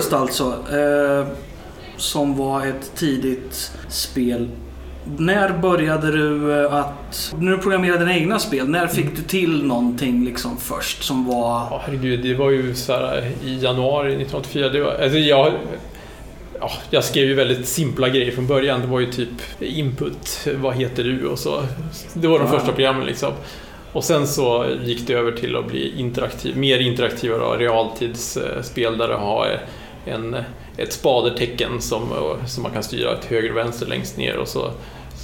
Forest 0.09 0.13
alltså. 0.13 0.77
Eh, 0.77 1.27
som 1.97 2.37
var 2.37 2.65
ett 2.65 2.91
tidigt 2.95 3.71
spel. 3.89 4.47
När 5.17 5.57
började 5.57 6.11
du 6.11 6.59
eh, 6.65 6.73
att... 6.73 7.33
När 7.39 7.51
du 7.51 7.57
programmerade 7.57 7.99
dina 7.99 8.17
egna 8.17 8.39
spel, 8.39 8.67
när 8.69 8.87
fick 8.87 9.15
du 9.15 9.21
till 9.21 9.63
någonting 9.65 10.25
liksom 10.25 10.57
först 10.57 11.03
som 11.03 11.25
var... 11.25 11.67
Ja, 11.71 11.81
herregud, 11.85 12.23
det 12.23 12.35
var 12.35 12.49
ju 12.49 12.75
så 12.75 12.93
här 12.93 13.31
i 13.43 13.59
januari 13.59 14.07
1984. 14.07 14.69
Det 14.69 14.81
var, 14.81 14.91
alltså 14.91 15.17
jag, 15.17 15.53
ja, 16.59 16.71
jag 16.89 17.03
skrev 17.03 17.27
ju 17.27 17.33
väldigt 17.33 17.67
simpla 17.67 18.09
grejer 18.09 18.31
från 18.31 18.47
början. 18.47 18.81
Det 18.81 18.87
var 18.87 18.99
ju 18.99 19.11
typ 19.11 19.29
input, 19.59 20.47
vad 20.55 20.75
heter 20.75 21.03
du 21.03 21.27
och 21.27 21.39
så. 21.39 21.63
Det 22.13 22.27
var 22.27 22.39
de 22.39 22.45
Ja. 22.45 22.53
första 22.59 22.71
programmen 22.73 23.05
liksom. 23.05 23.33
Och 23.93 24.03
sen 24.03 24.27
så 24.27 24.65
gick 24.83 25.07
det 25.07 25.13
över 25.13 25.31
till 25.31 25.55
att 25.55 25.67
bli 25.67 25.93
interaktiv, 25.99 26.57
mer 26.57 26.79
interaktiva 26.79 27.37
då, 27.37 27.55
realtidsspel 27.55 28.97
där 28.97 29.07
du 29.07 29.13
har 29.13 29.59
en, 30.05 30.35
ett 30.77 30.93
spadertecken 30.93 31.81
som, 31.81 32.01
som 32.47 32.63
man 32.63 32.71
kan 32.71 32.83
styra 32.83 33.17
till 33.17 33.29
höger 33.29 33.51
och 33.51 33.57
vänster 33.57 33.85
längst 33.87 34.17
ner 34.17 34.37
och 34.37 34.47
så, 34.47 34.71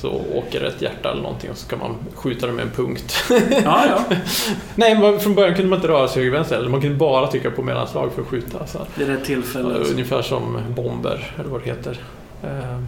så 0.02 0.22
åker 0.34 0.64
ett 0.64 0.82
hjärta 0.82 1.12
eller 1.12 1.22
någonting 1.22 1.50
och 1.52 1.58
så 1.58 1.68
kan 1.70 1.80
man 1.80 1.96
skjuta 2.16 2.48
det 2.48 2.54
med 2.54 2.66
en 2.66 2.72
punkt. 2.72 3.16
Ja, 3.64 3.84
ja. 3.90 4.16
Nej, 4.76 5.00
men 5.00 5.20
från 5.20 5.36
början 5.36 5.56
kunde 5.56 5.70
man 5.70 5.78
inte 5.80 5.88
röra 5.88 6.08
sig 6.08 6.16
höger 6.24 6.32
och 6.32 6.40
vänster, 6.40 6.58
eller 6.58 6.70
man 6.70 6.82
kunde 6.82 6.96
bara 6.96 7.28
trycka 7.28 7.52
på 7.52 7.62
mellanslag 7.62 8.12
för 8.14 8.22
att 8.22 8.28
skjuta. 8.28 8.68
Så. 8.68 8.80
Vid 8.96 9.08
rätt 9.08 9.26
tillfälle. 9.26 9.74
Ungefär 9.74 10.22
som 10.22 10.58
bomber, 10.76 11.32
eller 11.40 11.50
vad 11.50 11.62
det 11.64 11.66
heter. 11.70 11.98
Eh, 12.44 12.80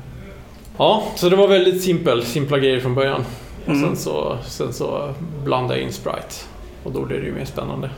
Ja, 0.80 1.04
så 1.16 1.30
det 1.30 1.36
var 1.36 1.48
väldigt 1.48 1.84
simpel, 1.84 2.24
simpla 2.26 2.60
grejer 2.60 2.80
från 2.80 2.96
början. 2.96 3.26
Och 3.66 3.74
Mm. 3.74 3.88
sen, 3.88 3.96
så, 3.98 4.38
sen 4.46 4.74
så 4.74 5.14
blandade 5.44 5.80
jag 5.80 5.88
in 5.88 5.94
Sprite. 5.94 6.36
Och 6.84 6.92
då 6.92 7.02
blir 7.06 7.18
det 7.20 7.26
ju 7.26 7.32
mer 7.34 7.46
spännande. 7.46 7.90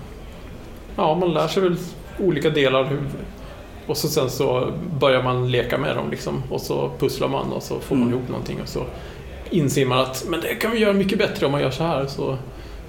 Ja, 0.95 1.15
man 1.15 1.33
lär 1.33 1.47
sig 1.47 1.63
väl 1.63 1.75
olika 2.19 2.49
delar. 2.49 2.89
Och 3.89 3.97
så 3.97 4.07
sen 4.07 4.29
så 4.29 4.71
börjar 4.99 5.23
man 5.23 5.51
leka 5.51 5.77
med 5.77 5.95
dem 5.95 6.09
liksom. 6.11 6.43
Och 6.49 6.61
så 6.61 6.91
pusslar 6.99 7.27
man 7.27 7.51
och 7.51 7.63
så 7.63 7.79
får 7.79 7.95
man 7.95 8.07
Mm. 8.07 8.17
ihop 8.19 8.29
någonting. 8.29 8.61
Och 8.61 8.67
så 8.69 8.83
inser 9.49 9.85
man 9.85 9.99
att 9.99 10.25
men 10.29 10.41
det 10.41 10.55
kan 10.55 10.71
vi 10.71 10.79
göra 10.79 10.93
mycket 10.93 11.17
bättre 11.17 11.45
om 11.45 11.51
man 11.51 11.61
gör 11.61 11.71
så 11.71 11.83
här. 11.83 12.05
Så 12.07 12.37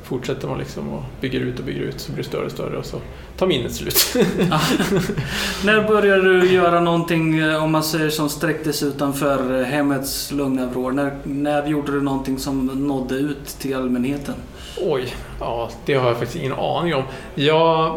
fortsätter 0.02 0.48
man 0.48 0.58
liksom 0.58 0.88
och 0.88 1.02
bygger 1.20 1.40
ut 1.40 1.58
och 1.58 1.64
bygger 1.64 1.80
ut 1.80 2.00
så 2.00 2.12
blir 2.12 2.22
det 2.22 2.28
större 2.28 2.44
och 2.46 2.52
större 2.52 2.76
och 2.78 2.86
så 2.86 2.96
tar 3.36 3.46
minnet 3.46 3.72
slut. 3.74 4.14
När 5.64 5.88
började 5.88 6.40
du 6.40 6.52
göra 6.52 6.80
någonting, 6.80 7.38
eh, 7.38 7.64
om 7.64 7.72
man 7.72 7.82
säger 7.82 8.10
som 8.10 8.28
sträcktes 8.28 8.82
utanför 8.82 9.60
eh, 9.60 9.66
hemmets 9.66 10.32
lugna 10.32 10.66
vrår? 10.66 10.92
När, 10.92 11.12
när 11.24 11.66
gjorde 11.66 11.92
du 11.92 12.02
någonting 12.02 12.38
som 12.38 12.66
nådde 12.66 13.14
ut 13.14 13.46
till 13.46 13.76
allmänheten? 13.76 14.34
Oj, 14.82 15.14
ja 15.40 15.70
det 15.86 15.94
har 15.94 16.08
jag 16.08 16.16
faktiskt 16.18 16.36
ingen 16.42 16.52
aning 16.52 16.94
om. 16.94 17.02
Jag, 17.34 17.94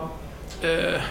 eh, 0.61 1.01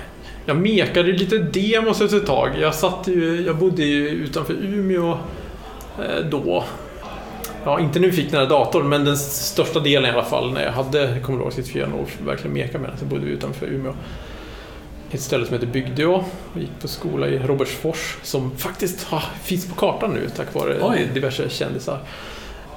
jag 0.47 0.57
mekade 0.57 1.13
lite 1.13 1.39
demos 1.39 2.01
efter 2.01 2.17
ett 2.17 2.27
tag. 2.27 2.51
Jag, 2.61 2.75
satt 2.75 3.09
ju, 3.09 3.43
jag 3.47 3.57
bodde 3.57 3.83
ju 3.83 4.09
utanför 4.09 4.55
Umeå 4.55 5.19
eh, 5.99 6.25
då. 6.31 6.65
Ja, 7.65 7.81
inte 7.81 7.99
vi 7.99 8.13
fick 8.13 8.31
den 8.31 8.41
här 8.41 8.49
datorn, 8.49 8.89
men 8.89 9.05
den 9.05 9.19
största 9.19 9.81
delen 9.81 10.11
i 10.11 10.13
alla 10.13 10.25
fall 10.25 10.53
när 10.53 10.65
jag 10.65 10.73
hade 10.73 11.21
Commodore 11.23 11.53
64 11.53 11.87
och 11.87 12.27
verkligen 12.27 12.55
mekade 12.55 12.79
med 12.79 12.91
den 12.91 12.99
så 12.99 13.05
bodde 13.05 13.25
vi 13.25 13.31
utanför 13.31 13.67
Umeå. 13.67 13.93
Ett 15.11 15.21
ställe 15.21 15.47
som 15.47 15.55
heter 15.55 15.67
Bygdeå 15.67 16.25
och 16.53 16.61
gick 16.61 16.81
på 16.81 16.89
skola 16.89 17.29
i 17.29 17.39
Robertsfors 17.39 18.17
som 18.23 18.57
faktiskt 18.57 19.03
ha, 19.03 19.23
finns 19.43 19.69
på 19.69 19.75
kartan 19.75 20.11
nu 20.11 20.29
tack 20.37 20.55
vare 20.55 20.79
Oj. 20.83 21.09
diverse 21.15 21.49
kändisar. 21.49 21.99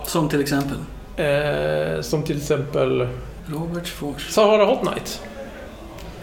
Som 0.05 0.29
till 0.29 0.41
exempel? 0.41 0.77
Eh, 1.17 2.01
som 2.01 2.23
till 2.23 2.37
exempel 2.37 3.07
Robert 3.45 3.87
Fors. 3.87 4.29
Sahara 4.29 4.65
Hot 4.65 4.83
Night. 4.83 5.21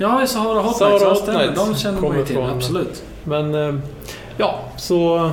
Ja, 0.03 0.23
i 0.23 0.27
Sahara 0.27 0.61
Hot 0.61 0.77
Sahara 0.77 0.93
Nights, 0.99 1.21
Hot. 1.21 1.35
Nights 1.35 1.55
De 1.55 1.75
känner 1.75 1.93
man 2.01 2.03
kommer 2.03 2.21
ju 2.21 2.27
till, 2.27 2.37
från- 2.37 2.51
absolut. 2.51 3.03
Men 3.25 3.55
eh, 3.55 3.75
ja, 4.37 4.61
så... 4.77 5.31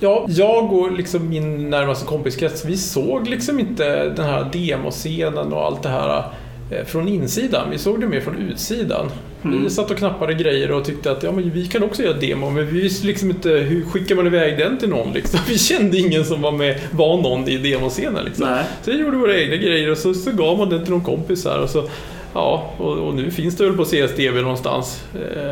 Ja, 0.00 0.26
jag 0.28 0.72
och 0.72 0.92
liksom 0.92 1.28
min 1.28 1.70
närmaste 1.70 2.06
kompiskrets, 2.06 2.64
vi 2.64 2.76
såg 2.76 3.28
liksom 3.28 3.60
inte 3.60 4.08
den 4.08 4.24
här 4.24 4.48
demoscenen 4.52 5.52
och 5.52 5.64
allt 5.64 5.82
det 5.82 5.88
här 5.88 6.24
eh, 6.70 6.84
från 6.84 7.08
insidan. 7.08 7.70
Vi 7.70 7.78
såg 7.78 8.00
det 8.00 8.06
mer 8.06 8.20
från 8.20 8.36
utsidan. 8.36 9.10
Mm. 9.44 9.62
Vi 9.64 9.70
satt 9.70 9.90
och 9.90 9.96
knappade 9.96 10.34
grejer 10.34 10.70
och 10.70 10.84
tyckte 10.84 11.10
att 11.10 11.22
ja, 11.22 11.32
men 11.32 11.50
vi 11.50 11.66
kan 11.66 11.82
också 11.82 12.02
göra 12.02 12.16
demo, 12.18 12.50
men 12.50 12.66
vi 12.66 12.80
visste 12.80 13.06
liksom 13.06 13.30
inte 13.30 13.48
hur 13.50 13.84
skickar 13.84 14.14
man 14.14 14.26
iväg 14.26 14.58
den 14.58 14.78
till 14.78 14.88
någon. 14.88 15.12
Liksom. 15.12 15.40
Vi 15.48 15.58
kände 15.58 15.98
ingen 15.98 16.24
som 16.24 16.42
var 16.42 16.52
med, 16.52 16.80
var 16.90 17.22
någon 17.22 17.48
i 17.48 17.58
demoscenen. 17.58 18.24
Liksom. 18.24 18.48
Nej. 18.48 18.64
Så 18.82 18.90
vi 18.90 18.98
gjorde 18.98 19.16
våra 19.16 19.40
egna 19.40 19.56
grejer 19.56 19.90
och 19.90 19.98
så, 19.98 20.14
så 20.14 20.32
gav 20.32 20.58
man 20.58 20.68
den 20.68 20.82
till 20.82 20.92
någon 20.92 21.04
kompis 21.04 21.44
här 21.44 21.62
och 21.62 21.70
så 21.70 21.88
Ja, 22.36 22.70
och, 22.78 22.92
och 22.92 23.14
nu 23.14 23.30
finns 23.30 23.56
det 23.56 23.64
väl 23.64 23.76
på 23.76 23.84
CSDB 23.84 24.34
någonstans. 24.42 25.04
Eh, 25.14 25.48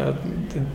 eh, 0.00 0.14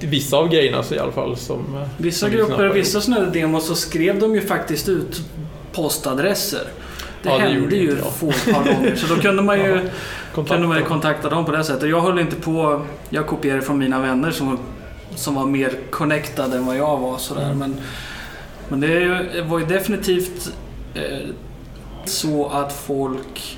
vissa 0.02 0.38
av 0.38 0.50
grejerna 0.50 0.84
så 0.84 0.96
i 0.96 1.00
alla 1.00 1.12
fall 1.12 1.38
som... 1.38 1.60
eh, 1.76 1.88
Vissa 1.98 2.20
som 2.26 2.36
grupper, 2.36 2.70
vissa 2.70 3.02
sådana 3.02 3.26
här 3.26 3.32
demos 3.32 3.68
så 3.68 3.76
skrev 3.76 4.20
de 4.20 4.36
ju 4.36 4.42
faktiskt 4.42 4.90
ut 4.90 5.22
postadresser. 5.74 6.64
Det 7.24 7.30
Ja, 7.30 7.38
hände 7.38 7.76
ju 7.76 7.82
inte 7.92 8.02
jag. 8.04 8.12
få 8.14 8.52
par 8.54 8.64
gånger. 8.74 8.96
Så 8.96 9.16
då 9.16 9.22
kunde 9.22 9.44
man 9.44 9.60
ju, 9.60 9.90
kunde 10.48 10.68
man 10.68 10.78
ju 10.78 10.84
kontakta 10.84 11.30
dem 11.30 11.46
på 11.46 11.52
det 11.52 11.64
sättet. 11.64 11.90
Jag 11.90 12.02
höll 12.02 12.20
inte 12.20 12.36
på... 12.36 12.82
Jag 13.10 13.28
kopierade 13.28 13.62
från 13.62 13.78
mina 13.78 14.00
vänner 14.02 14.32
som, 14.32 14.60
som 15.16 15.36
var 15.36 15.46
mer 15.46 15.72
connectad 15.92 16.54
än 16.54 16.66
vad 16.66 16.78
jag 16.78 16.98
var. 16.98 17.18
Sådär. 17.18 17.46
Mm. 17.46 17.58
Men, 17.60 17.76
men 18.70 18.80
det 18.80 19.42
var 19.48 19.60
ju 19.60 19.66
definitivt 19.66 20.52
eh, 20.96 21.28
så 22.06 22.48
att 22.48 22.74
folk 22.74 23.58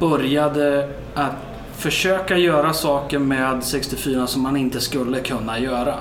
började 0.00 0.88
att 1.14 1.32
försöka 1.76 2.36
göra 2.36 2.72
saker 2.72 3.18
med 3.18 3.64
64 3.64 4.26
som 4.26 4.42
man 4.42 4.56
inte 4.56 4.80
skulle 4.80 5.20
kunna 5.20 5.58
göra. 5.58 5.94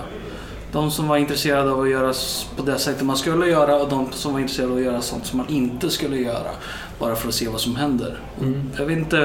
De 0.72 0.92
som 0.92 1.08
var 1.08 1.18
intresserade 1.18 1.72
av 1.72 1.82
att 1.82 1.90
göra 1.90 2.14
på 2.56 2.64
det 2.64 2.80
sättet 2.80 3.02
man 3.02 3.18
skulle 3.18 3.48
göra 3.48 3.76
och 3.76 3.90
de 3.90 4.08
som 4.12 4.34
var 4.34 4.40
intresserade 4.40 4.72
av 4.72 4.78
att 4.78 4.84
göra 4.84 5.02
sånt 5.02 5.26
som 5.26 5.38
man 5.38 5.50
inte 5.50 5.90
skulle 5.90 6.18
göra. 6.18 6.52
Bara 7.00 7.16
för 7.16 7.28
att 7.28 7.34
se 7.34 7.50
vad 7.50 7.62
som 7.62 7.76
händer. 7.76 8.20
Mm. 8.42 8.70
Jag 8.78 8.86
vet 8.86 8.98
inte 8.98 9.18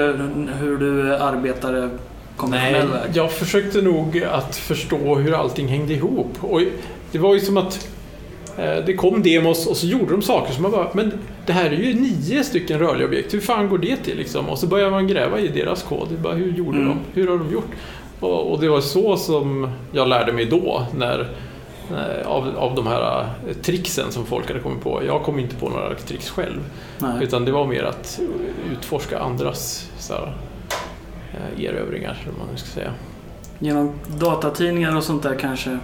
hur 0.59 0.79
du 0.79 1.15
arbetade 1.15 1.91
konventionell 2.37 2.89
väg. 2.89 3.11
jag 3.15 3.33
försökte 3.33 3.83
nog 3.83 4.25
att 4.25 4.57
förstå 4.57 5.15
hur 5.15 5.35
allting 5.35 5.69
hängde 5.69 5.95
ihop. 5.95 6.33
Och 6.41 6.61
det 7.13 7.19
var 7.19 7.35
ju 7.35 7.41
som 7.41 7.57
att 7.57 7.89
det 8.57 8.97
kom 8.97 9.23
demos 9.23 9.67
och 9.67 9.77
så 9.77 9.87
gjorde 9.87 10.11
de 10.11 10.23
saker 10.23 10.53
som 10.53 10.63
man 10.63 10.71
bara, 10.73 10.89
men 10.93 11.13
det 11.47 11.53
här 11.53 11.65
är 11.65 11.77
ju 11.77 11.95
nio 11.95 12.45
stycken 12.45 12.79
rörliga 12.79 13.07
objekt, 13.09 13.35
hur 13.35 13.41
fan 13.41 13.69
går 13.69 13.79
det 13.79 13.97
till 13.97 14.17
liksom? 14.17 14.49
Och 14.49 14.59
så 14.59 14.67
börjar 14.67 14.91
man 14.91 15.07
gräva 15.09 15.41
i 15.41 15.49
deras 15.49 15.83
kod, 15.83 16.09
bara, 16.23 16.35
hur 16.35 16.53
gjorde 16.53 16.79
Mm. 16.79 16.89
de? 16.89 17.21
Hur 17.21 17.29
har 17.29 17.39
de 17.39 17.53
gjort? 17.53 17.69
Och, 18.21 18.53
och 18.53 18.61
det 18.61 18.69
var 18.69 18.81
så 18.81 19.17
som 19.17 19.71
jag 19.93 20.09
lärde 20.09 20.33
mig 20.33 20.45
då, 20.45 20.87
när, 20.99 21.21
eh, 21.91 22.27
av, 22.27 22.57
av 22.59 22.75
de 22.75 22.87
här 22.87 23.21
eh, 23.49 23.55
tricksen 23.63 24.13
som 24.13 24.27
folk 24.27 24.49
hade 24.49 24.61
kommit 24.61 24.83
på. 24.83 25.03
Jag 25.07 25.23
kom 25.23 25.39
inte 25.39 25.55
på 25.57 25.69
några 25.69 25.95
tricks 25.95 26.31
själv. 26.31 26.61
Nej. 26.99 27.11
Utan 27.23 27.45
det 27.45 27.53
var 27.53 27.67
mer 27.67 27.83
att 27.85 28.21
utforska 28.73 29.19
andras 29.19 29.91
så 29.99 30.13
här, 30.15 30.33
eh, 31.33 31.65
erövringar, 31.65 32.19
eller 32.23 32.39
man 32.39 32.47
nu 32.53 32.57
ska 32.59 32.69
säga. 32.69 32.91
Genom 33.59 33.93
datatidningar 34.07 34.97
och 34.97 35.05
sånt 35.05 35.23
där 35.23 35.35
kanske. 35.41 35.79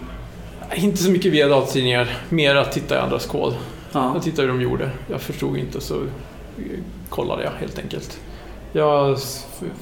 Inte 0.76 1.02
så 1.02 1.10
mycket 1.10 1.32
via 1.32 1.48
datatidningar, 1.48 2.18
mer 2.28 2.56
att 2.56 2.72
titta 2.72 2.94
i 2.94 2.98
andras 2.98 3.26
kod. 3.26 3.54
Ja. 3.92 4.10
Jag 4.14 4.22
tittade 4.22 4.42
hur 4.42 4.58
de 4.58 4.62
gjorde. 4.62 4.90
Jag 5.10 5.20
förstod 5.20 5.58
inte 5.58 5.80
så 5.80 5.94
eh, 5.94 6.78
kollade 7.08 7.44
jag 7.44 7.50
helt 7.50 7.78
enkelt. 7.78 8.20
Jag 8.72 9.18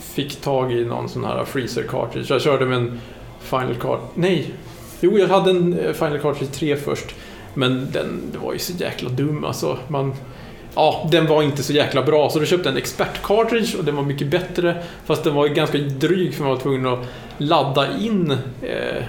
fick 0.01 0.41
tag 0.41 0.73
i 0.73 0.85
någon 0.85 1.09
sån 1.09 1.25
här 1.25 1.45
freezer 1.45 1.83
cartridge. 1.83 2.35
Jag 2.35 2.43
körde 2.43 2.67
med 2.67 2.79
en 2.79 3.01
Final 3.41 3.75
Cartridge. 3.75 4.13
Nej! 4.15 4.55
Jo, 5.01 5.19
jag 5.19 5.29
hade 5.29 5.51
en 5.51 5.79
eh, 5.79 5.93
Final 5.93 6.19
Cartridge 6.19 6.53
3 6.53 6.77
först. 6.77 7.15
Men 7.55 7.89
den 7.93 8.37
var 8.43 8.53
ju 8.53 8.59
så 8.59 8.73
jäkla 8.73 9.09
dum 9.09 9.45
alltså. 9.45 9.79
Man, 9.89 10.15
ja, 10.75 11.09
den 11.13 11.27
var 11.27 11.43
inte 11.43 11.63
så 11.63 11.73
jäkla 11.73 12.03
bra. 12.03 12.31
Så 12.31 12.39
då 12.39 12.45
köpte 12.45 12.69
jag 12.69 12.73
en 12.73 12.83
expert 12.83 13.23
cartridge 13.23 13.79
och 13.79 13.85
den 13.85 13.97
var 13.97 14.03
mycket 14.03 14.27
bättre. 14.27 14.83
Fast 15.05 15.25
den 15.25 15.35
var 15.35 15.49
ganska 15.49 15.79
dryg 15.79 16.35
för 16.35 16.43
man 16.43 16.53
var 16.53 16.61
tvungen 16.61 16.87
att 16.87 16.99
ladda 17.39 17.99
in 17.99 18.31
eh, 18.63 19.05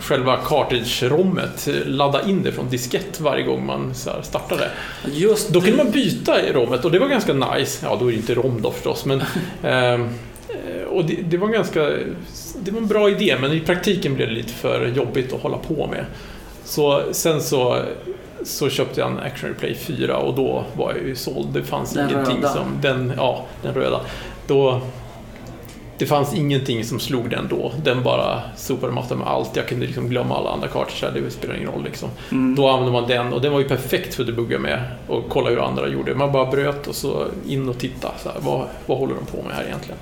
själva 0.00 0.36
cartridge-rommet. 0.36 1.68
Ladda 1.84 2.28
in 2.28 2.42
det 2.42 2.52
från 2.52 2.68
diskett 2.68 3.20
varje 3.20 3.42
gång 3.44 3.66
man 3.66 3.94
startade. 4.22 4.70
Just 5.12 5.48
Då 5.48 5.60
kunde 5.60 5.84
man 5.84 5.92
byta 5.92 6.46
i 6.46 6.52
rommet 6.52 6.84
och 6.84 6.90
det 6.90 6.98
var 6.98 7.08
ganska 7.08 7.32
nice. 7.32 7.86
Ja, 7.86 7.96
då 8.00 8.06
är 8.06 8.10
det 8.10 8.16
inte 8.16 8.34
rom 8.34 8.62
då 8.62 8.70
förstås, 8.70 9.04
men... 9.04 9.22
ehm, 9.62 10.08
eh, 10.48 10.88
och 10.88 11.04
det, 11.04 11.14
det 11.14 11.36
var 11.36 11.48
ganska... 11.48 11.80
Det 12.62 12.70
var 12.70 12.78
en 12.78 12.86
bra 12.86 13.10
idé, 13.10 13.36
men 13.40 13.52
i 13.52 13.60
praktiken 13.60 14.14
blev 14.14 14.28
det 14.28 14.34
lite 14.34 14.52
för 14.52 14.86
jobbigt 14.86 15.32
att 15.32 15.42
hålla 15.42 15.58
på 15.58 15.86
med. 15.86 16.04
Så 16.64 17.02
sen 17.12 17.40
så, 17.40 17.82
så 18.44 18.68
köpte 18.68 19.00
jag 19.00 19.10
en 19.10 19.18
Action 19.18 19.48
Replay 19.48 19.74
4 19.74 20.16
och 20.16 20.34
då 20.34 20.64
var 20.76 20.92
jag 20.92 21.02
ju 21.08 21.16
såld. 21.16 21.48
Det 21.52 21.62
fanns 21.62 21.92
Den 21.92 22.10
ingenting 22.10 22.36
röda. 22.36 22.48
som... 22.48 22.78
Den, 22.82 23.12
ja, 23.16 23.44
den 23.62 23.74
röda. 23.74 24.00
Då... 24.46 24.80
Det 26.00 26.06
fanns 26.06 26.34
ingenting 26.34 26.84
som 26.84 27.00
slog 27.00 27.30
den 27.30 27.48
då. 27.48 27.72
Den 27.84 28.02
bara 28.02 28.42
sopade 28.56 28.92
mattan 28.92 29.18
med 29.18 29.26
allt. 29.26 29.56
Jag 29.56 29.68
kunde 29.68 29.86
liksom 29.86 30.08
glömma 30.08 30.36
alla 30.36 30.50
andra 30.50 30.68
kartor, 30.68 31.20
det 31.20 31.30
spelar 31.30 31.54
ingen 31.54 31.70
roll 31.70 31.84
liksom. 31.84 32.08
Mm. 32.30 32.54
Då 32.54 32.68
använde 32.68 32.92
man 32.92 33.08
den 33.08 33.32
och 33.32 33.40
den 33.40 33.52
var 33.52 33.60
ju 33.60 33.68
perfekt 33.68 34.14
för 34.14 34.22
att 34.22 34.26
debugga 34.26 34.58
med 34.58 34.82
och 35.06 35.24
kolla 35.28 35.50
hur 35.50 35.66
andra 35.66 35.88
gjorde. 35.88 36.14
Man 36.14 36.32
bara 36.32 36.50
bröt 36.50 36.86
och 36.86 36.94
så 36.94 37.26
in 37.46 37.68
och 37.68 37.78
titta. 37.78 38.12
Så 38.18 38.28
här, 38.28 38.36
vad, 38.40 38.66
vad 38.86 38.98
håller 38.98 39.14
de 39.14 39.26
på 39.26 39.42
med 39.42 39.56
här 39.56 39.64
egentligen? 39.64 39.98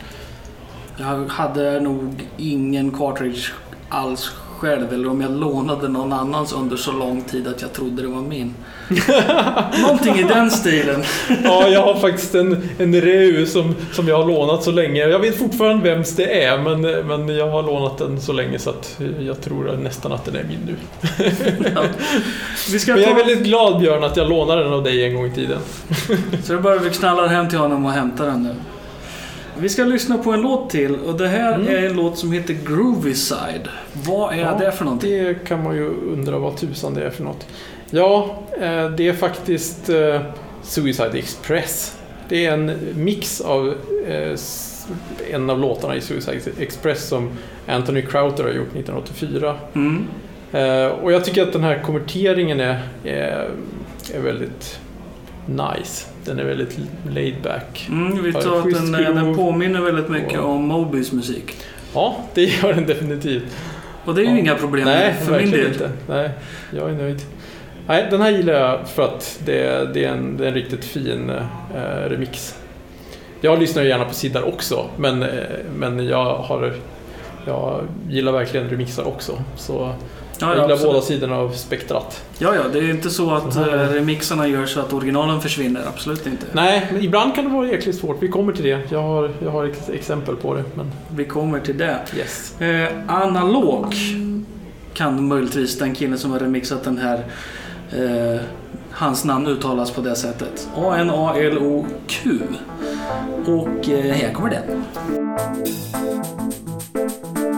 Jag 0.98 1.26
hade 1.26 1.80
nog 1.80 2.26
ingen 2.36 2.90
cartridge 2.90 3.52
alls 3.88 4.30
själv 4.58 4.92
eller 4.92 5.08
om 5.08 5.20
jag 5.20 5.30
lånade 5.30 5.88
någon 5.88 6.12
annans 6.12 6.52
under 6.52 6.76
så 6.76 6.92
lång 6.92 7.22
tid 7.22 7.48
att 7.48 7.62
jag 7.62 7.72
trodde 7.72 8.02
det 8.02 8.08
var 8.08 8.20
min. 8.20 8.54
Någonting 9.82 10.14
i 10.14 10.22
den 10.22 10.50
stilen. 10.50 11.02
Ja, 11.44 11.68
jag 11.68 11.82
har 11.82 11.94
faktiskt 11.94 12.34
en, 12.34 12.68
en 12.78 13.00
Reu 13.00 13.46
som, 13.46 13.74
som 13.92 14.08
jag 14.08 14.16
har 14.16 14.24
lånat 14.26 14.64
så 14.64 14.70
länge. 14.70 15.00
Jag 15.00 15.18
vet 15.18 15.38
fortfarande 15.38 15.90
vems 15.90 16.16
det 16.16 16.44
är, 16.44 16.58
men, 16.58 16.80
men 17.06 17.36
jag 17.36 17.50
har 17.50 17.62
lånat 17.62 17.98
den 17.98 18.20
så 18.20 18.32
länge 18.32 18.58
så 18.58 18.70
att 18.70 19.00
jag 19.20 19.40
tror 19.40 19.76
nästan 19.82 20.12
att 20.12 20.24
den 20.24 20.36
är 20.36 20.44
min 20.44 20.60
nu. 20.66 20.74
Ja. 21.74 21.82
Vi 22.72 22.78
ska 22.78 22.92
Men 22.92 23.02
jag 23.02 23.10
är 23.10 23.14
väldigt 23.16 23.44
glad 23.44 23.80
Björn 23.80 24.04
att 24.04 24.16
jag 24.16 24.28
lånade 24.28 24.64
den 24.64 24.72
av 24.72 24.82
dig 24.82 25.04
en 25.04 25.14
gång 25.14 25.26
i 25.26 25.34
tiden. 25.34 25.58
Så 26.44 26.52
det 26.52 26.58
är 26.58 26.62
bara 26.62 26.78
vi 26.78 26.90
knallar 26.90 27.26
hem 27.26 27.48
till 27.48 27.58
honom 27.58 27.86
och 27.86 27.92
hämtar 27.92 28.26
den 28.26 28.42
nu. 28.42 28.54
Vi 29.60 29.68
ska 29.68 29.84
lyssna 29.84 30.18
på 30.18 30.32
en 30.32 30.40
låt 30.40 30.70
till 30.70 30.94
och 30.94 31.18
det 31.18 31.28
här 31.28 31.54
Mm. 31.54 31.68
är 31.68 31.86
en 31.86 31.96
låt 31.96 32.18
som 32.18 32.32
heter 32.32 32.54
Groovy 32.66 33.14
Side. 33.14 33.68
Vad 33.92 34.32
är 34.34 34.38
Ja, 34.38 34.56
det 34.60 34.72
för 34.72 34.84
någonting? 34.84 35.10
Det 35.24 35.34
kan 35.46 35.62
man 35.64 35.76
ju 35.76 35.86
undra 35.88 36.38
vad 36.38 36.56
tusan 36.56 36.94
det 36.94 37.04
är 37.04 37.10
för 37.10 37.24
något. 37.24 37.46
Ja, 37.90 38.38
eh, 38.60 38.90
det 38.90 39.08
är 39.08 39.12
faktiskt 39.12 39.88
eh, 39.88 40.20
Suicide 40.62 41.18
Express. 41.18 41.96
Det 42.28 42.46
är 42.46 42.52
en 42.52 42.72
mix 42.94 43.40
av 43.40 43.74
eh, 44.08 44.38
en 45.32 45.50
av 45.50 45.58
låtarna 45.58 45.96
i 45.96 46.00
Suicide 46.00 46.40
Express 46.60 47.08
som 47.08 47.30
Anthony 47.66 48.02
Crowther 48.02 48.44
har 48.44 48.50
gjort 48.50 48.68
1984. 48.76 49.54
Mm. 49.74 50.04
Och 51.02 51.12
jag 51.12 51.24
tycker 51.24 51.42
att 51.42 51.52
den 51.52 51.64
här 51.64 51.82
konverteringen 51.82 52.60
är, 52.60 52.80
är 53.04 53.50
är 54.14 54.20
väldigt 54.20 54.80
nice. 55.46 56.06
Den 56.28 56.38
är 56.38 56.44
väldigt 56.44 56.78
laid 57.10 57.34
back. 57.42 57.86
Mm, 57.90 58.22
vi 58.22 58.32
tar 58.32 58.58
att 58.58 58.64
den, 58.74 58.92
den 58.92 59.14
groove. 59.14 59.34
påminner 59.34 59.80
väldigt 59.80 60.08
mycket 60.08 60.38
Och- 60.38 60.50
om 60.50 60.66
Mobys 60.68 61.12
musik. 61.12 61.56
Ja, 61.94 62.16
det 62.34 62.44
gör 62.44 62.72
den 62.72 62.86
definitivt. 62.86 63.42
Och 64.04 64.14
det 64.14 64.20
är 64.20 64.24
ju 64.24 64.30
Ja. 64.30 64.38
inga 64.38 64.54
problem 64.54 64.84
Nej, 64.84 65.14
för 65.14 65.40
min 65.40 65.50
del. 65.50 65.66
inte. 65.66 65.90
Nej, 66.08 66.30
jag 66.76 66.90
är 66.90 66.94
nöjd. 66.94 67.22
Nej, 67.86 68.06
den 68.10 68.20
här 68.20 68.30
gillar 68.30 68.52
jag 68.52 68.88
för 68.88 69.02
att 69.04 69.40
det, 69.44 69.94
det, 69.94 70.04
är, 70.04 70.08
en, 70.12 70.36
det 70.36 70.44
är 70.44 70.48
en 70.48 70.54
riktigt 70.54 70.84
fin 70.84 71.30
eh, 71.30 72.08
remix. 72.08 72.54
Jag 73.40 73.60
lyssnar 73.60 73.82
ju 73.82 73.88
gärna 73.88 74.04
på 74.04 74.14
sidor 74.14 74.48
också, 74.48 74.86
men, 74.96 75.22
eh, 75.22 75.28
men 75.76 76.06
jag, 76.06 76.34
har, 76.34 76.72
jag 77.48 77.80
gillar 78.08 78.32
verkligen 78.32 78.68
remixar 78.70 79.08
också. 79.08 79.32
Så 79.56 79.92
Ja, 80.40 80.46
jag 80.48 80.56
ja, 80.56 80.62
gillar 80.62 80.74
absolut. 80.74 80.92
båda 80.92 81.04
sidorna 81.04 81.36
av 81.36 81.50
spektrat. 81.52 82.22
ja, 82.38 82.54
ja, 82.54 82.62
det 82.72 82.78
är 82.78 82.90
inte 82.90 83.10
så 83.10 83.30
att 83.34 83.54
Så 83.54 83.60
eh, 83.60 83.88
remixarna 83.88 84.46
gör 84.48 84.66
så 84.66 84.80
att 84.80 84.92
originalen 84.92 85.40
försvinner. 85.40 85.80
Absolut 85.88 86.26
inte. 86.26 86.46
Nej, 86.52 86.86
men 86.92 87.02
ibland 87.02 87.34
kan 87.34 87.44
det 87.44 87.50
vara 87.50 87.66
jäkligt 87.66 87.96
svårt. 87.96 88.16
Vi 88.22 88.28
kommer 88.28 88.52
till 88.52 88.64
det. 88.64 88.80
Jag 88.90 89.02
har, 89.02 89.30
jag 89.44 89.50
har 89.50 89.64
ex- 89.64 89.88
exempel 89.90 90.36
på 90.36 90.54
det. 90.54 90.64
Men 90.74 90.90
Vi 91.16 91.24
kommer 91.24 91.60
till 91.60 91.78
det. 91.78 91.98
yes. 92.16 92.60
Eh, 92.60 92.88
analog 93.08 93.94
kan 94.94 95.28
möjligtvis 95.28 95.78
den 95.78 95.94
killen 95.94 96.18
som 96.18 96.30
har 96.30 96.38
remixat 96.38 96.84
den 96.84 96.98
här 96.98 97.24
eh, 97.92 98.40
hans 98.90 99.24
namn 99.24 99.46
uttalas 99.46 99.90
på 99.90 100.00
det 100.00 100.14
sättet. 100.16 100.68
A-N-A-L-O-Q. 100.76 102.38
Och 103.46 103.88
eh, 103.88 104.14
här 104.14 104.32
kommer 104.32 104.50
den. 104.50 104.84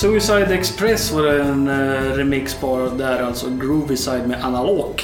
Suicide 0.00 0.54
Express 0.54 1.12
var 1.12 1.22
det 1.22 1.42
en 1.42 1.68
eh, 1.68 2.16
remix 2.16 2.54
på 2.54 2.90
där 2.98 3.22
alltså. 3.22 3.50
Groovy 3.50 3.96
Side 3.96 4.28
med 4.28 4.44
analog. 4.44 5.02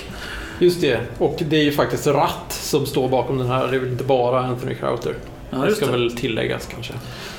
Just 0.59 0.81
det. 0.81 1.01
Och 1.19 1.43
det 1.49 1.57
är 1.57 1.63
ju 1.63 1.73
faktiskt 1.73 2.07
Ratt 2.07 2.53
som 2.53 2.87
står 2.87 3.09
bakom 3.09 3.39
den 3.39 3.47
här. 3.47 3.69
Det 3.69 3.77
är 3.77 3.81
väl 3.81 3.93
inte 3.93 4.05
bara 4.05 4.41
Anthony 4.41 4.75
Crowther. 4.75 5.15
Ja, 5.51 5.59
det 5.59 5.75
ska 5.75 5.87
det. 5.87 5.93
väl 5.93 6.17
tilläggas 6.17 6.69
kanske. 6.75 6.93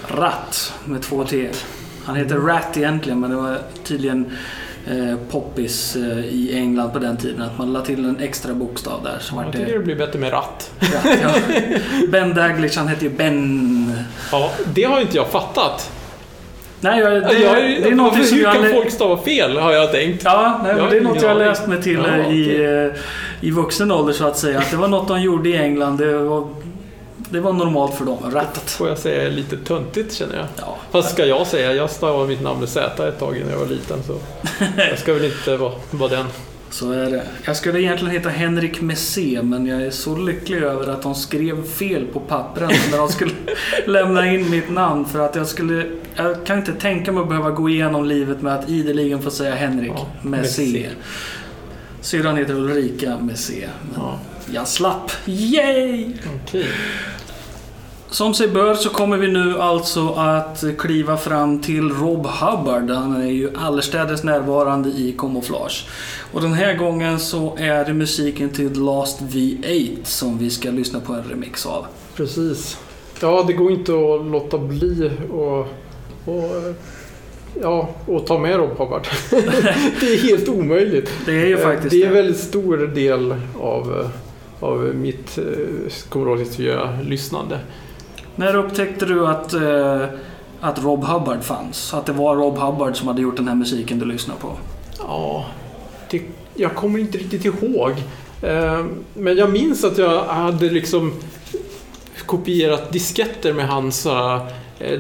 Ratt 0.07 0.73
med 0.85 1.01
två 1.01 1.23
T. 1.23 1.49
Han 2.05 2.15
heter 2.15 2.35
Rat 2.35 2.77
egentligen 2.77 3.19
men 3.19 3.29
det 3.29 3.35
var 3.35 3.57
tydligen 3.83 4.31
eh, 4.87 5.15
poppis 5.31 5.95
eh, 5.95 6.25
i 6.25 6.51
England 6.55 6.91
på 6.93 6.99
den 6.99 7.17
tiden. 7.17 7.41
Att 7.41 7.57
man 7.57 7.73
la 7.73 7.81
till 7.81 8.05
en 8.05 8.19
extra 8.19 8.53
bokstav 8.53 9.03
där. 9.03 9.17
Så 9.19 9.35
Jag 9.35 9.51
tycker 9.53 9.65
det 9.65 9.73
det 9.73 9.79
blir 9.79 9.95
bättre 9.95 10.19
med 10.19 10.33
Ratt. 10.33 10.71
Ratt, 10.79 11.17
ja. 11.21 11.55
Ben 12.11 12.33
Daglish, 12.33 12.77
han 12.77 12.87
heter 12.87 13.03
ju 13.03 13.09
Ben. 13.09 13.93
Ja, 14.31 14.51
det 14.73 14.83
har 14.83 14.97
ju 14.97 15.01
inte 15.01 15.17
jag 15.17 15.27
fattat. 15.27 15.91
Nej, 16.81 16.99
jag, 16.99 17.11
det, 17.11 17.33
jag, 17.39 17.55
det 17.57 17.87
är 17.89 17.95
någonting 17.95 18.23
som 18.23 18.37
hur 18.37 18.43
jag... 18.43 18.53
kan 18.53 18.61
lä- 18.63 18.73
folk 18.73 18.91
stava 18.91 19.17
fel, 19.17 19.57
har 19.57 19.71
jag 19.71 19.91
tänkt. 19.91 20.21
Ja, 20.25 20.59
nej, 20.63 20.75
Jag 20.77 20.91
det 20.91 20.97
är 20.97 21.01
något 21.01 21.21
jag 21.21 21.37
läst 21.37 21.67
mig 21.67 21.81
till 21.81 21.99
Ja, 22.07 22.17
i, 22.31 22.43
okej. 22.43 22.65
eh, 22.85 22.91
i 23.41 23.51
vuxen 23.51 23.91
ålder 23.91 24.13
så 24.13 24.27
att 24.27 24.37
säga. 24.37 24.59
Att 24.59 24.71
det 24.71 24.77
var 24.77 24.87
något 24.87 25.07
de 25.07 25.21
gjorde 25.21 25.49
i 25.49 25.57
England. 25.57 25.97
Det 25.97 26.17
var, 26.17 26.47
det 27.15 27.39
var 27.39 27.53
normalt 27.53 27.95
för 27.95 28.05
dem. 28.05 28.17
Rattat. 28.33 28.69
Får 28.71 28.89
jag 28.89 28.97
säga 28.97 29.29
lite 29.29 29.57
töntigt 29.57 30.13
känner 30.13 30.35
jag. 30.35 30.45
Ja. 30.59 30.77
Fast 30.91 31.11
ska 31.11 31.25
jag 31.25 31.47
säga, 31.47 31.73
jag 31.73 31.89
stavade 31.89 32.27
mitt 32.27 32.41
namn 32.41 32.59
med 32.59 32.69
Z 32.69 33.07
ett 33.07 33.19
tag 33.19 33.41
när 33.45 33.51
jag 33.51 33.59
var 33.59 33.65
liten 33.65 33.97
så 34.07 34.13
jag 34.89 34.99
ska 34.99 35.13
väl 35.13 35.25
inte 35.25 35.57
vara, 35.57 35.73
vara 35.91 36.09
den. 36.09 36.25
Så 36.69 36.91
är 36.91 37.11
det. 37.11 37.23
Jag 37.45 37.55
skulle 37.55 37.81
egentligen 37.81 38.13
heta 38.13 38.29
Henrik 38.29 38.81
Messé 38.81 39.41
men 39.43 39.65
jag 39.65 39.81
är 39.81 39.91
så 39.91 40.17
lycklig 40.17 40.57
över 40.57 40.87
att 40.87 41.01
de 41.01 41.15
skrev 41.15 41.63
fel 41.63 42.05
på 42.13 42.19
pappren 42.19 42.71
när 42.91 42.97
de 42.97 43.09
skulle 43.09 43.31
lämna 43.85 44.31
in 44.33 44.49
mitt 44.49 44.69
namn. 44.69 45.05
För 45.05 45.19
att 45.19 45.35
jag 45.35 45.47
skulle... 45.47 45.85
Jag 46.15 46.45
kan 46.45 46.57
inte 46.57 46.73
tänka 46.73 47.11
mig 47.11 47.21
att 47.21 47.29
behöva 47.29 47.49
gå 47.51 47.69
igenom 47.69 48.05
livet 48.05 48.41
med 48.41 48.55
att 48.55 48.69
ideligen 48.69 49.21
få 49.21 49.31
säga 49.31 49.55
Henrik 49.55 49.91
Ja, 49.95 50.07
Messé. 50.21 50.61
Messé. 50.61 50.89
Syrran 52.01 52.37
heter 52.37 52.53
Ulrika 52.53 53.17
Messé. 53.17 53.67
Men 53.93 54.01
Ja. 54.03 54.19
Jag 54.53 54.67
slapp. 54.67 55.11
Yay! 55.25 56.13
Okej. 56.43 56.67
Som 58.09 58.33
sig 58.33 58.47
bör 58.47 58.73
så 58.73 58.89
kommer 58.89 59.17
vi 59.17 59.27
nu 59.27 59.59
alltså 59.59 60.09
att 60.09 60.63
kliva 60.77 61.17
fram 61.17 61.61
till 61.61 61.89
Rob 61.89 62.25
Hubbard. 62.25 62.89
Han 62.89 63.21
är 63.21 63.27
ju 63.31 63.49
allestädes 63.55 64.23
närvarande 64.23 64.89
i 64.89 65.15
Camouflage. 65.17 65.87
Och 66.31 66.41
den 66.41 66.53
här 66.53 66.73
gången 66.73 67.19
så 67.19 67.55
är 67.59 67.85
det 67.85 67.93
musiken 67.93 68.49
till 68.49 68.73
Last 68.73 69.21
V8 69.21 69.97
som 70.03 70.37
vi 70.37 70.49
ska 70.49 70.69
lyssna 70.69 70.99
på 70.99 71.13
en 71.13 71.23
remix 71.29 71.65
av. 71.65 71.85
Precis. 72.15 72.77
Ja, 73.21 73.43
det 73.47 73.53
går 73.53 73.71
inte 73.71 73.91
att 73.91 74.25
låta 74.25 74.57
bli 74.57 75.11
och, 75.31 75.59
och 76.25 76.75
Ja, 77.61 77.89
och 78.05 78.25
ta 78.25 78.39
med 78.39 78.55
Rob 78.55 78.77
Hubbard. 78.77 79.07
det 79.99 80.13
är 80.13 80.29
helt 80.29 80.49
omöjligt. 80.49 81.11
Det 81.25 81.31
är 81.31 81.45
ju 81.45 81.57
Eh, 81.57 81.63
faktiskt 81.63 81.91
Det 81.91 82.03
är 82.03 82.07
en 82.07 82.13
väldigt 82.13 82.39
stor 82.39 82.77
del 82.77 83.35
av, 83.59 83.99
eh, 83.99 84.09
av 84.59 84.95
mitt 84.95 85.37
eh, 85.37 85.43
Commodore 86.09 86.43
64-lyssnande. 86.43 87.59
När 88.39 88.55
upptäckte 88.55 89.05
du 89.05 89.27
att, 89.27 89.53
eh, 89.53 90.03
att 90.61 90.83
Rob 90.83 91.03
Hubbard 91.03 91.43
fanns? 91.43 91.93
Att 91.93 92.05
det 92.05 92.11
var 92.11 92.35
Rob 92.35 92.57
Hubbard 92.57 92.95
som 92.95 93.07
hade 93.07 93.21
gjort 93.21 93.35
den 93.37 93.47
här 93.47 93.55
musiken 93.55 93.99
du 93.99 94.05
lyssnar 94.05 94.35
på? 94.35 94.51
Ja, 94.99 95.45
det, 96.09 96.21
jag 96.55 96.75
kommer 96.75 96.99
inte 96.99 97.17
riktigt 97.17 97.45
ihåg. 97.45 97.91
Eh, 98.41 98.85
Men 99.13 99.37
jag 99.37 99.51
minns 99.51 99.83
att 99.83 99.97
jag 99.97 100.23
hade 100.23 100.69
liksom 100.69 101.13
kopierat 102.25 102.91
disketter 102.91 103.53
med 103.53 103.67
hans 103.67 104.05
eh, 104.05 104.41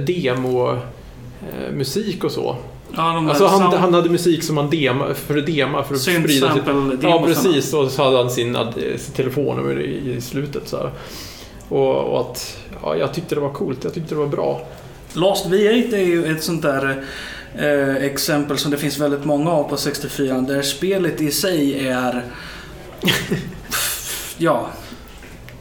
demo 0.07 0.69
eh, 0.71 1.71
musik 1.73 2.23
och 2.23 2.31
så. 2.31 2.55
Ja, 2.95 3.17
Alltså 3.29 3.45
han, 3.47 3.61
han 3.73 3.93
hade 3.93 4.09
musik 4.09 4.43
som 4.43 4.57
han 4.57 4.69
dema, 4.69 5.13
för 5.13 5.37
att 5.37 5.45
dema 5.45 5.83
för 5.83 5.95
att 5.95 6.01
sprida 6.01 6.53
sitt... 6.53 6.63
Ja, 7.01 7.23
precis. 7.25 7.73
Och 7.73 7.91
så 7.91 8.03
hade 8.03 8.17
han 8.17 8.29
sin 8.29 8.55
ad- 8.55 8.97
sitt 8.97 9.15
telefonnummer 9.15 9.79
i, 9.81 10.13
i 10.15 10.21
slutet. 10.21 10.67
Så. 10.67 10.89
Och, 11.69 11.97
och 12.03 12.19
att 12.21 12.57
ja, 12.83 12.95
jag 12.95 13.13
tyckte 13.13 13.35
det 13.35 13.41
var 13.41 13.53
coolt. 13.53 13.83
Jag 13.83 13.93
tyckte 13.93 14.15
det 14.15 14.19
var 14.19 14.27
bra. 14.27 14.61
Lost 15.13 15.45
V8 15.45 15.93
är 15.93 16.05
ju 16.05 16.35
ett 16.35 16.43
sånt 16.43 16.61
där 16.61 17.03
eh, 17.55 17.95
exempel 17.95 18.57
som 18.57 18.71
det 18.71 18.77
finns 18.77 18.99
väldigt 18.99 19.25
många 19.25 19.51
av 19.51 19.63
på 19.63 19.77
64 19.77 20.41
där 20.41 20.61
spelet 20.61 21.21
i 21.21 21.31
sig 21.31 21.87
är... 21.87 22.25
ja. 24.37 24.67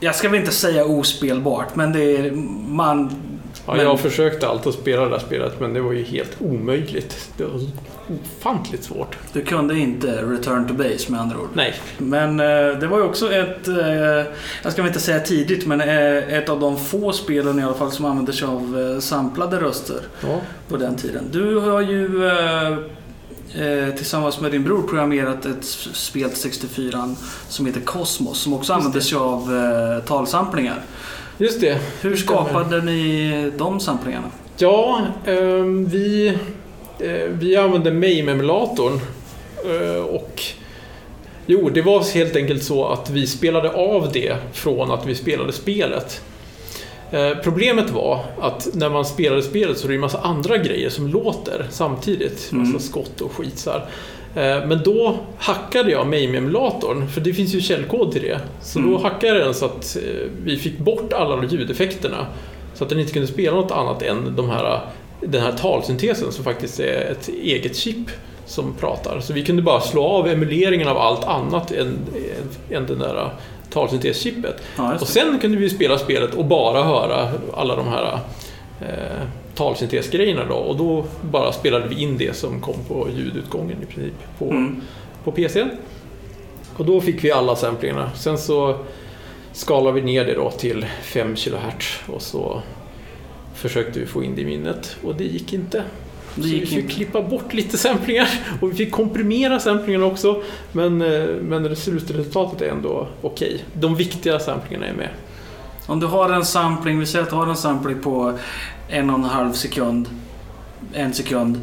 Jag 0.00 0.14
ska 0.14 0.28
väl 0.28 0.40
inte 0.40 0.52
säga 0.52 0.84
ospelbart, 0.84 1.76
men 1.76 1.92
det 1.92 2.16
är... 2.16 2.30
Man... 2.68 3.22
Ja, 3.66 3.74
Men- 3.74 3.84
Jag 3.84 4.00
försökte 4.00 4.48
alltid 4.48 4.68
att 4.68 4.74
spela 4.74 5.02
det 5.02 5.08
där 5.10 5.18
spelet 5.18 5.60
men 5.60 5.74
det 5.74 5.80
var 5.80 5.92
ju 5.92 6.02
helt 6.04 6.36
omöjligt. 6.40 7.30
Det 7.36 7.44
var 7.44 7.60
ofantligt 8.36 8.84
svårt. 8.84 9.16
Du 9.32 9.44
kunde 9.44 9.78
inte 9.78 10.22
return 10.22 10.68
to 10.68 10.74
base 10.74 11.12
med 11.12 11.20
andra 11.20 11.38
ord. 11.38 11.48
Nej, 11.54 11.74
Men 11.98 12.40
eh, 12.40 12.78
det 12.80 12.86
var 12.86 12.98
ju 12.98 13.04
också 13.04 13.32
ett, 13.32 13.68
eh, 13.68 13.74
jag 14.62 14.72
ska 14.72 14.82
väl 14.82 14.86
inte 14.86 15.00
säga 15.00 15.20
tidigt, 15.20 15.66
men 15.66 15.80
eh, 15.80 16.34
ett 16.38 16.48
av 16.48 16.60
de 16.60 16.76
få 16.78 17.12
spelen 17.12 17.58
i 17.58 17.62
alla 17.62 17.74
fall 17.74 17.90
som 17.92 18.04
använde 18.04 18.32
sig 18.32 18.48
av 18.48 18.92
eh, 18.94 19.00
samplade 19.00 19.60
röster 19.60 20.00
ja. 20.20 20.40
på 20.68 20.76
den 20.76 20.96
tiden. 20.96 21.24
Du 21.32 21.58
har 21.58 21.80
ju 21.80 22.26
eh, 22.26 22.72
eh, 23.66 23.94
tillsammans 23.94 24.40
med 24.40 24.50
din 24.50 24.64
bror 24.64 24.82
programmerat 24.82 25.46
ett 25.46 25.64
spel 25.92 26.30
till 26.30 26.38
64 26.38 27.14
som 27.48 27.66
heter 27.66 27.80
Cosmos 27.80 28.38
som 28.38 28.54
också 28.54 28.72
Just 28.72 28.78
använde 28.78 28.98
det. 28.98 29.04
sig 29.04 29.18
av 29.18 29.50
talsamplingar. 30.06 30.82
Just 31.38 31.60
det. 31.60 31.78
Hur 32.00 32.16
skapade 32.16 32.82
ni 32.82 33.50
de 33.58 33.80
samplingarna? 33.80 34.30
Ja, 34.58 35.00
ehm, 35.26 35.86
vi, 35.88 36.28
eh, 36.98 37.10
vi 37.28 37.56
använde 37.56 37.90
MAME-emulatorn. 37.90 39.00
Eh, 39.64 40.04
och 40.04 40.42
jo, 41.46 41.70
det 41.70 41.82
var 41.82 42.14
helt 42.14 42.36
enkelt 42.36 42.62
så 42.62 42.86
att 42.88 43.10
vi 43.10 43.26
spelade 43.26 43.70
av 43.70 44.10
det 44.12 44.36
från 44.52 44.90
att 44.90 45.06
vi 45.06 45.14
spelade 45.14 45.52
spelet. 45.52 46.20
Eh, 47.10 47.30
problemet 47.42 47.90
var 47.90 48.24
att 48.40 48.68
när 48.74 48.90
man 48.90 49.04
spelade 49.04 49.42
spelet 49.42 49.78
så 49.78 49.84
är 49.84 49.88
det 49.88 49.94
en 49.94 50.00
massa 50.00 50.18
andra 50.20 50.56
grejer 50.58 50.90
som 50.90 51.08
låter 51.08 51.66
samtidigt. 51.70 52.52
Massa 52.52 52.68
Mm. 52.70 52.80
skott 52.80 53.20
och 53.20 53.32
skit 53.32 53.58
så 53.58 53.70
här. 53.70 53.84
Eh, 54.36 54.66
Men 54.66 54.80
då 54.84 55.16
hackade 55.38 55.90
jag 55.90 56.06
MAME-emulatorn, 56.06 57.08
för 57.08 57.20
det 57.20 57.32
finns 57.34 57.54
ju 57.54 57.60
källkod 57.60 58.12
till 58.12 58.22
det. 58.22 58.40
Så 58.62 58.78
då 58.78 58.88
Mm. 58.88 59.02
hackade 59.02 59.26
jag 59.38 59.46
den 59.46 59.54
så 59.54 59.64
att 59.64 59.96
eh, 59.96 60.28
vi 60.44 60.56
fick 60.56 60.78
bort 60.78 61.12
alla 61.12 61.44
ljudeffekterna. 61.44 62.26
Så 62.74 62.84
att 62.84 62.90
den 62.90 63.00
inte 63.00 63.12
kunde 63.12 63.28
spela 63.28 63.56
något 63.56 63.70
annat 63.72 64.02
än 64.02 64.36
de 64.36 64.50
här, 64.50 64.80
den 65.20 65.42
här 65.42 65.52
talsyntesen 65.52 66.32
som 66.32 66.44
faktiskt 66.44 66.80
är 66.80 67.10
ett 67.10 67.28
eget 67.28 67.76
chip 67.76 68.10
som 68.46 68.74
pratar. 68.74 69.20
Så 69.20 69.32
vi 69.32 69.44
kunde 69.44 69.62
bara 69.62 69.80
slå 69.80 70.04
av 70.04 70.28
emuleringen 70.28 70.88
av 70.88 70.98
allt 70.98 71.24
annat 71.24 71.72
än, 71.72 71.98
än, 72.70 72.86
den 72.86 72.98
där 72.98 73.30
talsynteschippet. 73.72 74.62
Ja, 74.76 74.94
Och 75.00 75.08
sen 75.08 75.38
kunde 75.38 75.56
vi 75.56 75.70
spela 75.70 75.98
spelet 75.98 76.34
och 76.34 76.44
bara 76.44 76.82
höra 76.82 77.28
alla 77.56 77.76
de 77.76 77.88
här 77.88 78.18
eh, 78.80 79.22
talsyntesgrejerna 79.56 80.44
då. 80.44 80.54
Och 80.54 80.76
då 80.76 81.04
bara 81.30 81.52
spelade 81.52 81.88
vi 81.88 82.02
in 82.02 82.18
det 82.18 82.36
som 82.36 82.60
kom 82.60 82.74
på 82.88 83.08
ljudutgången 83.16 83.76
i 83.82 83.86
princip 83.86 84.14
på, 84.38 84.44
Mm. 84.44 84.80
på 85.24 85.32
PC. 85.32 85.66
Och 86.76 86.84
då 86.84 87.00
fick 87.00 87.24
vi 87.24 87.32
alla 87.32 87.56
samplingarna. 87.56 88.10
Sen 88.14 88.38
så 88.38 88.78
skalade 89.52 90.00
vi 90.00 90.02
ner 90.06 90.24
det 90.24 90.34
då 90.34 90.50
till 90.50 90.86
5 91.02 91.34
kHz 91.36 92.00
och 92.06 92.22
så 92.22 92.62
försökte 93.54 94.00
vi 94.00 94.06
få 94.06 94.24
in 94.24 94.34
det 94.34 94.40
i 94.42 94.44
minnet 94.44 94.96
och 95.04 95.14
det 95.14 95.24
gick 95.24 95.52
inte. 95.52 95.82
Det 96.34 96.42
så 96.42 96.48
vi 96.48 96.66
fick 96.66 96.72
inte. 96.78 96.94
klippa 96.94 97.22
bort 97.22 97.54
lite 97.54 97.78
samplingar 97.78 98.28
och 98.60 98.70
vi 98.70 98.74
fick 98.74 98.90
komprimera 98.92 99.60
samplingarna 99.60 100.06
också. 100.06 100.42
Men, 100.72 101.02
eh, 101.02 101.24
men 101.42 101.76
slutresultatet 101.76 102.62
är 102.62 102.68
ändå 102.70 103.08
okej. 103.22 103.64
De 103.72 103.94
viktiga 103.94 104.38
samplingarna 104.38 104.86
är 104.86 104.94
med. 104.94 105.08
Om 105.86 106.00
du 106.00 106.06
har 106.06 106.30
en 106.30 106.44
sampling, 106.44 106.98
vi 107.00 107.06
säger 107.06 107.22
att 107.22 107.30
du 107.30 107.36
har 107.36 107.46
en 107.46 107.56
sampling 107.56 108.02
på 108.02 108.38
en 108.88 109.10
och 109.10 109.16
en 109.16 109.24
halv 109.24 109.52
sekund, 109.52 110.08
en 110.92 111.14
sekund 111.14 111.60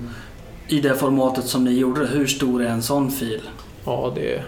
i 0.68 0.80
det 0.80 0.96
formatet 0.96 1.46
som 1.46 1.64
ni 1.64 1.72
gjorde. 1.72 2.06
Hur 2.06 2.28
stor 2.28 2.64
är 2.64 2.70
en 2.70 2.84
sån 2.84 3.12
fil? 3.12 3.42
Ja, 3.86 4.12
det, 4.16 4.44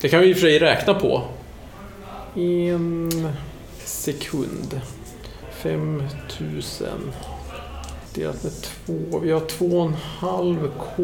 det 0.00 0.08
kan 0.08 0.20
vi 0.20 0.28
i 0.28 0.32
och 0.32 0.36
för 0.36 0.42
sig 0.42 0.58
räkna 0.58 0.94
på. 0.94 1.22
En 2.34 3.32
sekund. 3.84 4.80
5000 5.50 6.88
delat 8.14 8.44
med 8.44 8.52
två. 8.52 9.18
Vi 9.18 9.30
har 9.30 9.40
2,5 9.40 10.70
K 10.96 11.02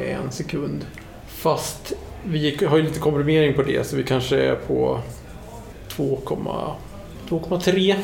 är 0.00 0.14
en 0.14 0.32
sekund. 0.32 0.86
Fast 1.26 1.92
vi 2.24 2.64
har 2.64 2.76
ju 2.76 2.82
lite 2.82 3.00
komprimering 3.00 3.54
på 3.54 3.62
det 3.62 3.86
så 3.86 3.96
vi 3.96 4.02
kanske 4.02 4.36
är 4.36 4.54
på 4.54 5.00
2,3 5.88 7.96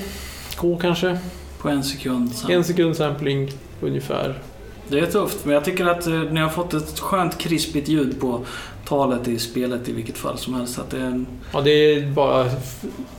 K 0.57 0.79
kanske. 0.81 1.19
På 1.65 1.71
en 1.71 1.85
sekund. 1.85 2.35
Så. 2.35 2.51
En 2.51 2.65
sekund 2.65 2.97
sampling 2.97 3.51
ungefär. 3.81 4.39
Det 4.89 4.99
är 4.99 5.07
tufft, 5.07 5.45
men 5.45 5.55
jag 5.55 5.65
tycker 5.65 5.87
att 5.87 6.07
eh, 6.07 6.21
ni 6.21 6.41
har 6.41 6.49
fått 6.49 6.75
ett 6.75 7.01
skönt 7.01 7.39
krispigt 7.39 7.89
ljud 7.89 8.21
på 8.21 8.47
talet 8.85 9.29
i 9.29 9.39
spelet 9.39 9.89
i 9.89 9.93
vilket 9.93 10.19
fall 10.19 10.39
som 10.39 10.55
helst. 10.55 10.79
Att 10.79 10.91
det 10.91 10.97
är 10.97 11.05
en... 11.07 11.27
Ja, 11.53 11.61
det 11.61 11.71
är 11.71 12.07
bara 12.11 12.47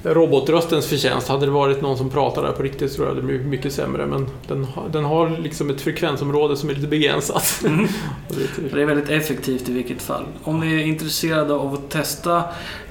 robotröstens 0.04 0.86
förtjänst. 0.88 1.28
Hade 1.28 1.46
det 1.46 1.52
varit 1.52 1.82
någon 1.82 1.98
som 1.98 2.10
pratade 2.10 2.52
på 2.52 2.64
riktigt 2.64 2.92
så 2.92 2.96
tror 2.96 3.08
jag 3.08 3.16
det 3.18 3.22
blir 3.22 3.40
mycket 3.40 3.74
sämre. 3.74 4.06
Men 4.06 4.28
den, 4.48 4.64
har- 4.66 4.90
den 4.90 5.06
har 5.06 5.30
liksom 5.38 5.70
ett 5.70 5.82
frekvensområde 5.82 6.58
som 6.58 6.70
är 6.70 6.74
lite 6.74 6.88
begränsat. 6.88 7.62
Mm. 7.66 7.86
Är. 7.86 8.76
Det 8.76 8.82
är 8.82 8.86
väldigt 8.86 9.10
effektivt 9.10 9.70
i 9.70 9.74
vilket 9.74 10.02
fall. 10.02 10.24
Om 10.44 10.60
ni 10.60 10.74
är 10.76 10.86
intresserade 10.86 11.54
av 11.54 11.74
att 11.74 11.90
testa 11.90 12.44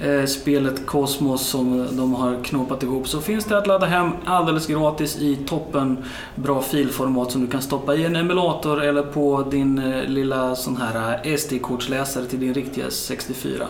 eh, 0.03 0.25
spelet 0.25 0.85
Cosmos 0.85 1.47
som 1.47 1.87
de 1.97 2.13
har 2.15 2.43
knåpat 2.43 2.83
ihop 2.83 3.07
så 3.07 3.21
finns 3.21 3.45
det 3.45 3.57
att 3.57 3.67
ladda 3.67 3.85
hem 3.85 4.09
alldeles 4.25 4.67
gratis 4.67 5.17
i 5.21 5.35
toppen 5.35 5.97
bra 6.35 6.61
filformat 6.61 7.31
som 7.31 7.41
du 7.41 7.47
kan 7.47 7.61
stoppa 7.61 7.95
i 7.95 8.03
en 8.05 8.15
emulator 8.15 8.83
eller 8.83 9.01
på 9.03 9.47
din 9.51 9.77
eh, 9.93 10.03
lilla 10.09 10.55
sån 10.55 10.77
här 10.77 11.19
eh, 11.23 11.35
SD-kortsläsare 11.37 12.25
till 12.25 12.39
din 12.39 12.53
riktiga 12.65 12.89
64. 12.89 13.67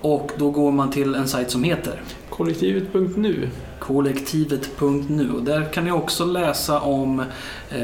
Och 0.00 0.30
då 0.36 0.50
går 0.50 0.72
man 0.72 0.90
till 0.90 1.14
en 1.14 1.28
sajt 1.28 1.50
som 1.50 1.64
heter 1.64 2.02
Kollektivet.nu. 2.30 3.48
kollektivet.nu. 3.78 5.30
Och 5.32 5.42
Där 5.42 5.72
kan 5.72 5.84
ni 5.84 5.90
också 5.92 6.24
läsa 6.24 6.80
om 6.80 7.20
eh, 7.70 7.76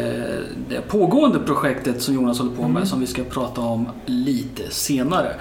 det 0.68 0.81
pågående 0.88 1.38
projektet 1.38 2.03
som 2.03 2.14
Jonas 2.14 2.38
håller 2.38 2.57
på 2.57 2.62
med 2.62 2.70
Mm. 2.70 2.87
som 2.87 3.01
vi 3.01 3.07
ska 3.07 3.24
prata 3.24 3.61
om 3.61 3.88
lite 4.07 4.70
senare. 4.70 5.35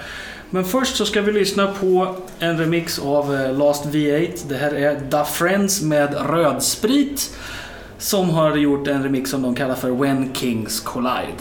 Men 0.50 0.64
först 0.64 0.96
så 0.96 1.04
ska 1.04 1.22
vi 1.22 1.32
lyssna 1.32 1.66
på 1.80 2.16
en 2.38 2.58
remix 2.58 2.98
av 2.98 3.34
eh, 3.34 3.58
Last 3.58 3.84
V8. 3.84 4.30
Det 4.48 4.56
här 4.56 4.74
är 4.74 5.00
Da 5.10 5.24
Friends 5.24 5.82
med 5.82 6.16
rödsprit 6.30 7.36
som 7.98 8.30
har 8.30 8.56
gjort 8.56 8.86
en 8.88 9.02
remix 9.02 9.30
som 9.30 9.42
de 9.42 9.54
kallar 9.54 9.74
för 9.74 9.90
When 9.90 10.34
Kings 10.34 10.80
Collide. 10.80 11.38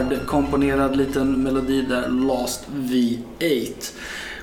Rob 0.00 0.10
Hubbard 0.10 0.26
komponerad 0.26 0.96
liten 0.96 1.42
melodi 1.42 1.82
där, 1.82 2.08
Last 2.08 2.66
V8. 2.70 3.92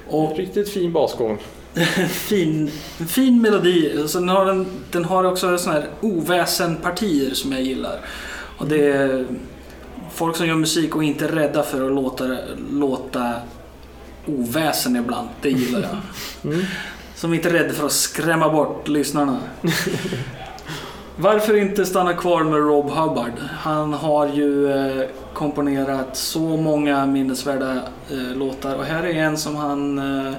Och 0.09 0.37
Riktigt 0.37 0.69
fin 0.69 0.93
basgång. 0.93 1.37
fin, 2.09 2.71
fin 3.07 3.41
melodi. 3.41 4.07
Så 4.07 4.19
den, 4.19 4.29
har 4.29 4.45
en, 4.45 4.65
den 4.91 5.05
har 5.05 5.23
också 5.23 5.57
såna 5.57 5.73
här 5.75 5.89
oväsenpartier 6.01 7.33
som 7.33 7.51
jag 7.51 7.61
gillar. 7.61 7.99
Och 8.57 8.67
det 8.67 8.85
är 8.85 9.25
folk 10.13 10.35
som 10.35 10.47
gör 10.47 10.55
musik 10.55 10.95
och 10.95 11.03
inte 11.03 11.25
är 11.25 11.29
rädda 11.29 11.63
för 11.63 11.87
att 11.87 11.93
låta, 11.93 12.37
låta 12.71 13.33
oväsen 14.25 14.95
ibland. 14.95 15.27
Det 15.41 15.49
gillar 15.49 15.81
jag. 15.81 15.97
Mm. 16.53 16.65
Som 17.15 17.33
inte 17.33 17.49
är 17.49 17.53
rädda 17.53 17.73
för 17.73 17.85
att 17.85 17.91
skrämma 17.91 18.49
bort 18.49 18.87
lyssnarna. 18.87 19.39
Varför 21.19 21.57
inte 21.57 21.85
stanna 21.85 22.13
kvar 22.13 22.43
med 22.43 22.59
Rob 22.59 22.89
Hubbard? 22.89 23.31
Han 23.59 23.93
har 23.93 24.27
ju 24.27 24.71
eh, 24.71 25.07
komponerat 25.33 26.17
så 26.17 26.39
många 26.39 27.05
minnesvärda 27.05 27.73
eh, 28.11 28.37
låtar 28.37 28.75
och 28.75 28.83
här 28.83 29.03
är 29.03 29.13
en 29.13 29.37
som 29.37 29.55
han 29.55 29.99
eh, 29.99 30.33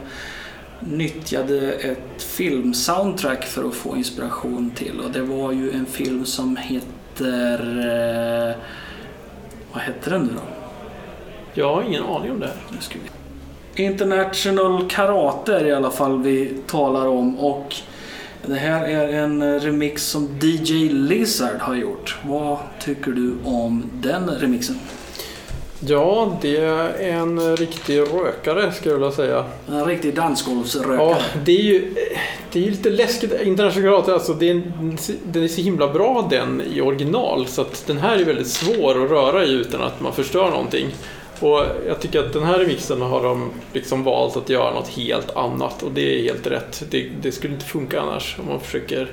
nyttjade 0.80 1.72
ett 1.72 2.22
filmsoundtrack 2.22 3.44
för 3.44 3.68
att 3.68 3.74
få 3.74 3.96
inspiration 3.96 4.70
till 4.70 5.00
och 5.00 5.10
det 5.10 5.22
var 5.22 5.52
ju 5.52 5.70
en 5.70 5.86
film 5.86 6.24
som 6.24 6.56
heter... 6.56 7.58
Vad 9.72 9.82
heter 9.82 10.10
den 10.10 10.22
nu 10.22 10.32
då? 10.32 10.40
Jag 11.54 11.74
har 11.74 11.82
ingen 11.82 12.04
aning 12.04 12.30
om 12.30 12.40
det. 12.40 12.50
International 13.76 14.90
Karate 14.90 15.56
är 15.56 15.64
i 15.64 15.72
alla 15.72 15.90
fall 15.90 16.22
vi 16.22 16.54
talar 16.66 17.06
om 17.06 17.38
och 17.38 17.74
det 18.48 18.54
här 18.54 18.84
är 18.84 19.08
en 19.08 19.60
remix 19.60 20.04
som 20.04 20.28
DJ 20.40 20.88
Lizard 20.88 21.60
har 21.60 21.74
gjort. 21.74 22.16
Vad 22.26 22.58
tycker 22.80 23.10
du 23.10 23.34
om 23.44 23.90
den 23.94 24.30
remixen? 24.30 24.78
Ja, 25.80 26.38
det 26.40 26.56
är 26.56 26.98
en 27.00 27.56
riktig 27.56 28.00
rökare 28.00 28.72
skulle 28.72 28.94
jag 28.94 28.98
vilja 28.98 29.12
säga. 29.12 29.44
En 29.68 29.84
riktig 29.84 30.14
dansgolvsrökare. 30.14 30.96
Ja, 30.96 31.18
det 31.44 31.52
är 31.52 31.62
ju 31.62 31.94
det 32.52 32.66
är 32.66 32.70
lite 32.70 32.90
läskigt. 32.90 33.32
International 33.42 33.90
Karate, 33.90 34.14
alltså 34.14 34.34
det 34.34 34.50
är, 34.50 34.62
den 35.24 35.44
är 35.44 35.48
så 35.48 35.60
himla 35.60 35.88
bra 35.92 36.26
den 36.30 36.62
i 36.72 36.80
original 36.80 37.46
så 37.46 37.60
att 37.60 37.86
den 37.86 37.98
här 37.98 38.16
är 38.16 38.24
väldigt 38.24 38.48
svår 38.48 39.04
att 39.04 39.10
röra 39.10 39.44
i 39.44 39.50
utan 39.52 39.82
att 39.82 40.00
man 40.00 40.12
förstör 40.12 40.50
någonting. 40.50 40.86
Och 41.40 41.64
jag 41.86 42.00
tycker 42.00 42.20
att 42.20 42.32
den 42.32 42.42
här 42.42 42.58
remixen 42.58 43.02
har 43.02 43.22
de 43.22 43.50
liksom 43.72 44.04
valt 44.04 44.36
att 44.36 44.48
göra 44.48 44.74
något 44.74 44.88
helt 44.88 45.36
annat 45.36 45.82
och 45.82 45.90
det 45.92 46.18
är 46.18 46.22
helt 46.22 46.46
rätt. 46.46 46.82
Det, 46.90 47.08
det 47.22 47.32
skulle 47.32 47.54
inte 47.54 47.66
funka 47.66 48.00
annars 48.00 48.36
om 48.38 48.46
man 48.46 48.60
försöker 48.60 49.10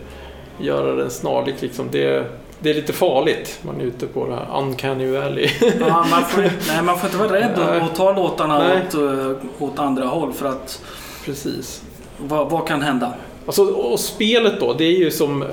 göra 0.59 0.95
den 0.95 1.11
snarlik. 1.11 1.61
Liksom. 1.61 1.87
Det, 1.91 2.25
det 2.59 2.69
är 2.69 2.73
lite 2.73 2.93
farligt. 2.93 3.59
Man 3.61 3.81
är 3.81 3.85
ute 3.85 4.07
på 4.07 4.27
det 4.27 4.35
här 4.35 4.59
uncanny 4.59 5.11
valley. 5.11 5.49
Ja, 5.79 6.05
man, 6.11 6.23
får, 6.23 6.41
nej, 6.67 6.83
man 6.83 6.99
får 6.99 7.07
inte 7.07 7.17
vara 7.17 7.33
rädd 7.33 7.51
Nej. 7.57 7.79
att 7.79 7.95
ta 7.95 8.13
låtarna 8.13 8.59
Nej. 8.59 8.81
åt, 8.87 8.93
eh, 8.93 9.31
åt 9.59 9.79
andra 9.79 10.05
håll 10.05 10.33
för 10.33 10.45
att 10.45 10.81
Precis. 11.25 11.83
vad, 12.17 12.49
vad 12.49 12.67
kan 12.67 12.81
hända? 12.81 13.13
Alltså, 13.45 13.63
och 13.63 13.99
spelet 13.99 14.59
då, 14.59 14.73
det 14.73 14.85
är 14.85 14.97
ju 14.97 15.11
som... 15.11 15.45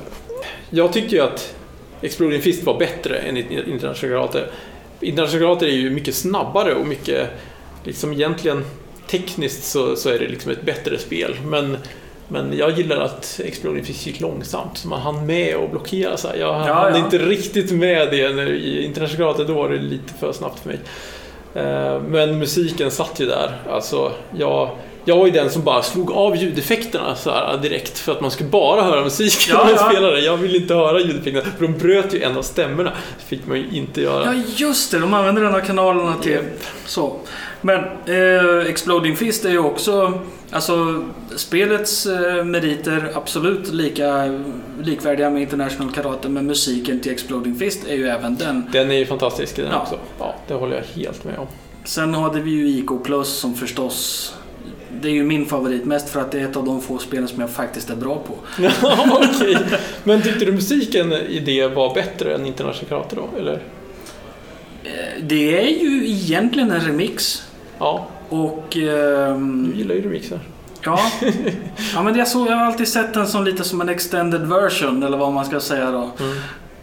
Jag 0.71 0.93
tyckte 0.93 1.15
ju 1.15 1.23
att 1.23 1.55
Exploding 2.01 2.43
Fist 2.43 2.65
var 2.65 2.79
bättre 2.79 3.17
än 3.17 3.37
International 3.37 3.95
Karate. 3.95 4.49
International 5.03 5.41
Karate 5.41 5.67
är 5.67 5.77
ju 5.77 5.91
mycket 5.91 6.15
snabbare 6.15 6.75
och 6.75 6.87
mycket, 6.87 7.29
liksom 7.85 8.13
egentligen 8.13 8.65
tekniskt 9.11 9.65
så, 9.65 9.97
så 9.97 10.09
är 10.09 10.19
det 10.19 10.29
liksom 10.29 10.53
ett 10.53 10.63
bättre 10.63 10.99
spel. 10.99 11.35
Men, 11.47 11.77
men 12.29 12.57
jag 12.57 12.71
gillar 12.79 13.01
att 13.01 13.41
Exploding 13.45 13.85
Fist 13.85 14.07
gick 14.07 14.21
långsamt, 14.21 14.79
så 14.79 14.89
man 14.89 15.01
hann 15.01 15.27
med 15.27 15.57
och 15.57 15.71
blockera. 15.71 16.17
Så 16.17 16.29
här. 16.29 16.37
Jag 16.37 16.49
Ja, 16.69 16.73
hann 16.75 16.93
ja. 16.93 16.99
inte 17.05 17.19
riktigt 17.19 17.71
med 17.73 18.11
det 18.11 18.31
när, 18.35 18.51
i 18.51 18.85
International 18.85 19.17
Karate, 19.35 19.45
då 19.53 19.55
var 19.55 19.69
det 19.69 19.79
lite 19.79 20.15
för 20.21 20.33
snabbt 20.33 20.59
för 20.61 20.69
mig. 20.69 20.79
Eh, 21.55 22.01
Men 22.01 22.39
musiken 22.39 22.91
satt 22.91 23.21
ju 23.21 23.27
där. 23.27 23.53
Alltså, 23.71 24.13
jag, 24.39 24.71
jag 25.05 25.17
var 25.17 25.27
ju 25.27 25.33
den 25.33 25.51
som 25.51 25.63
bara 25.63 25.83
slog 25.83 26.11
av 26.13 26.37
ljudeffekterna 26.37 27.15
så 27.17 27.31
här 27.31 27.59
direkt 27.59 27.99
för 27.99 28.13
att 28.13 28.21
man 28.21 28.31
skulle 28.31 28.49
bara 28.51 28.83
höra 28.83 29.05
musiken 29.05 29.57
Ja, 29.59 29.65
när 29.65 29.75
man 29.75 29.75
ja. 29.85 29.91
spelade. 29.91 30.21
Jag 30.21 30.37
ville 30.37 30.57
inte 30.59 30.75
höra 30.75 31.01
ljudeffekterna 31.01 31.45
för 31.59 31.67
de 31.67 31.79
bröt 31.79 32.15
ju 32.15 32.23
en 32.23 32.37
av 32.39 32.43
stämmorna. 32.43 32.93
Det 33.19 33.25
fick 33.37 33.47
man 33.47 33.57
ju 33.59 33.67
inte 33.73 34.01
göra. 34.01 34.25
Ja, 34.35 34.43
just 34.57 34.91
det. 34.91 34.99
De 34.99 35.15
använder 35.15 35.43
en 35.45 35.55
av 35.55 35.61
kanalerna 35.61 36.15
till 36.23 36.33
Japp. 36.33 36.45
så. 36.87 37.17
Men 37.61 37.81
eh, 38.07 38.67
Exploding 38.71 39.17
Fist 39.17 39.45
är 39.45 39.51
ju 39.51 39.59
också... 39.59 40.13
Alltså, 40.51 41.05
spelets 41.37 42.07
eh, 42.07 42.45
meriter 42.45 43.11
absolut 43.15 43.73
lika 43.73 44.39
likvärdiga 44.83 45.31
med 45.31 45.43
International 45.43 45.93
Karate, 45.93 46.29
men 46.29 46.47
musiken 46.47 47.01
till 47.01 47.13
Exploding 47.13 47.55
Fist 47.59 47.87
är 47.89 47.95
ju 47.95 48.09
även 48.09 48.37
den. 48.37 48.65
Den 48.73 48.91
är 48.91 48.95
ju 48.97 49.07
fantastisk 49.07 49.57
den 49.57 49.67
Ja. 49.73 49.81
också. 49.83 49.99
Ja, 50.19 50.35
det 50.49 50.55
håller 50.55 50.77
jag 50.77 51.03
helt 51.03 51.25
med 51.25 51.39
om. 51.39 51.47
Sen 51.85 52.15
hade 52.15 52.41
vi 52.41 52.51
ju 52.51 52.69
IK 52.69 53.05
Plus 53.05 53.29
som 53.29 53.55
förstås... 53.55 54.35
Det 55.03 55.09
är 55.09 55.13
ju 55.13 55.25
min 55.25 55.47
favorit, 55.47 55.85
mest 55.85 56.09
för 56.09 56.21
att 56.21 56.31
det 56.33 56.41
är 56.41 56.45
ett 56.45 56.57
av 56.57 56.65
de 56.65 56.81
få 56.81 56.99
spelen 56.99 57.29
som 57.29 57.41
jag 57.41 57.51
faktiskt 57.51 57.91
är 57.91 57.97
bra 57.97 58.23
på. 58.27 58.35
Okej. 59.13 59.57
Men 60.05 60.23
tyckte 60.23 60.45
du 60.45 60.53
musiken 60.53 61.13
i 61.13 61.39
det 61.41 61.67
var 61.67 61.95
bättre 61.95 62.35
än 62.35 62.47
International 62.47 62.89
Karate 62.89 63.17
då? 63.17 63.29
Eller? 63.39 63.63
Eh, 64.85 64.91
Det 65.23 65.61
är 65.61 65.83
ju 65.83 66.09
egentligen 66.09 66.71
en 66.71 66.81
remix. 66.81 67.43
Ja, 67.79 68.07
Och... 68.29 68.77
ehm, 68.77 69.71
du 69.73 69.79
gillar 69.79 69.95
ju 69.95 70.03
remixar. 70.03 70.41
Ja, 70.85 70.99
ja 71.95 72.03
men 72.03 72.15
jag, 72.17 72.29
så, 72.29 72.47
jag 72.49 72.57
har 72.57 72.65
alltid 72.67 72.89
sett 72.89 73.15
den 73.15 73.27
som 73.27 73.45
lite 73.45 73.65
som 73.65 73.81
en 73.81 73.89
extended 73.89 74.49
version, 74.49 75.03
eller 75.03 75.19
vad 75.19 75.33
man 75.33 75.45
ska 75.45 75.61
säga 75.61 75.91
då. 75.91 76.11
Mm. 76.21 76.37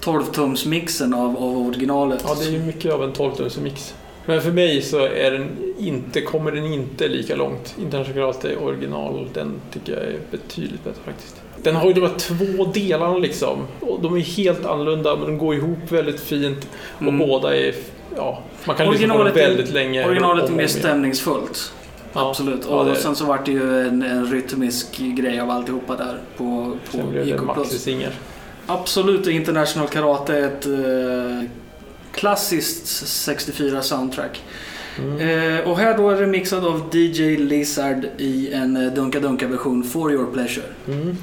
12-tumsmixen 0.04 1.16
av, 1.16 1.38
av 1.38 1.58
originalet. 1.68 2.24
Ja, 2.28 2.36
det 2.40 2.46
är 2.46 2.52
ju 2.52 2.60
mycket 2.60 2.94
av 2.94 3.04
en 3.04 3.12
12 3.14 3.34
mix. 3.64 3.94
Men 4.30 4.42
för 4.42 4.52
mig 4.52 4.82
så 4.82 5.00
är 5.06 5.32
den 5.32 5.48
inte, 5.80 6.22
kommer 6.22 6.52
den 6.52 6.66
inte 6.74 7.08
lika 7.08 7.36
långt. 7.36 7.76
International 7.82 8.14
Karate 8.34 8.56
original, 8.56 9.28
den 9.34 9.54
tycker 9.74 9.94
jag 9.94 10.02
är 10.02 10.20
betydligt 10.32 10.84
bättre 10.84 11.02
faktiskt. 11.06 11.36
Den 11.64 11.76
har 11.76 11.88
ju 11.88 11.94
de 11.94 12.02
här 12.02 12.18
två 12.18 12.66
delarna 12.66 13.18
liksom. 13.18 13.60
Och 13.80 14.02
de 14.02 14.16
är 14.16 14.20
helt 14.20 14.66
annorlunda 14.66 15.16
men 15.16 15.26
de 15.26 15.38
går 15.38 15.56
ihop 15.56 15.92
väldigt 15.92 16.20
fint. 16.20 16.68
Och 16.96 17.02
Mm. 17.02 17.18
båda 17.18 17.56
är, 17.58 17.74
ja, 18.16 18.44
man 18.66 18.76
kan 18.76 18.92
lyssna 18.92 19.08
på 19.08 19.14
dem 19.14 19.22
Originalet 19.28 19.38
är- 19.38 19.50
väldigt 19.50 19.74
länge. 19.74 20.06
Originalet 20.08 20.50
är 20.50 20.54
mer 20.54 20.68
stämningsfullt. 20.68 21.74
Ja, 22.14 22.30
Absolut. 22.30 22.62
Ja, 22.70 22.76
och 22.76 22.98
sen 22.98 23.16
så 23.16 23.26
vart 23.26 23.46
det 23.46 23.52
ju 23.52 23.88
en, 23.88 24.02
en 24.02 24.26
rytmisk 24.32 24.98
grej 25.00 25.40
av 25.40 25.50
alltihopa 25.50 25.96
där 25.96 26.18
på, 26.38 26.74
sen 26.92 27.02
på 27.02 27.08
blev 27.08 27.26
det. 27.26 28.10
Absolut 28.68 29.28
är 29.28 29.32
International 29.32 29.88
Karate 29.88 30.38
ett 30.38 30.66
eh, 30.66 31.50
klassiskt 32.20 32.88
64 33.08 33.82
soundtrack. 33.82 34.44
Mm. 34.98 35.58
Eh, 35.60 35.70
och 35.70 35.78
här 35.78 35.98
då 35.98 36.10
är 36.10 36.22
det 36.22 36.28
mixad 36.28 36.66
av 36.66 36.96
DJ 36.96 37.38
Lizard 37.38 38.06
i 38.18 38.54
en 38.54 38.78
eh, 38.78 38.94
Dunka 38.94 39.20
Dunka 39.20 39.48
version 39.48 39.84
For 39.84 40.12
Your 40.12 40.32
Pleasure. 40.34 40.66
Mm. 40.88 41.18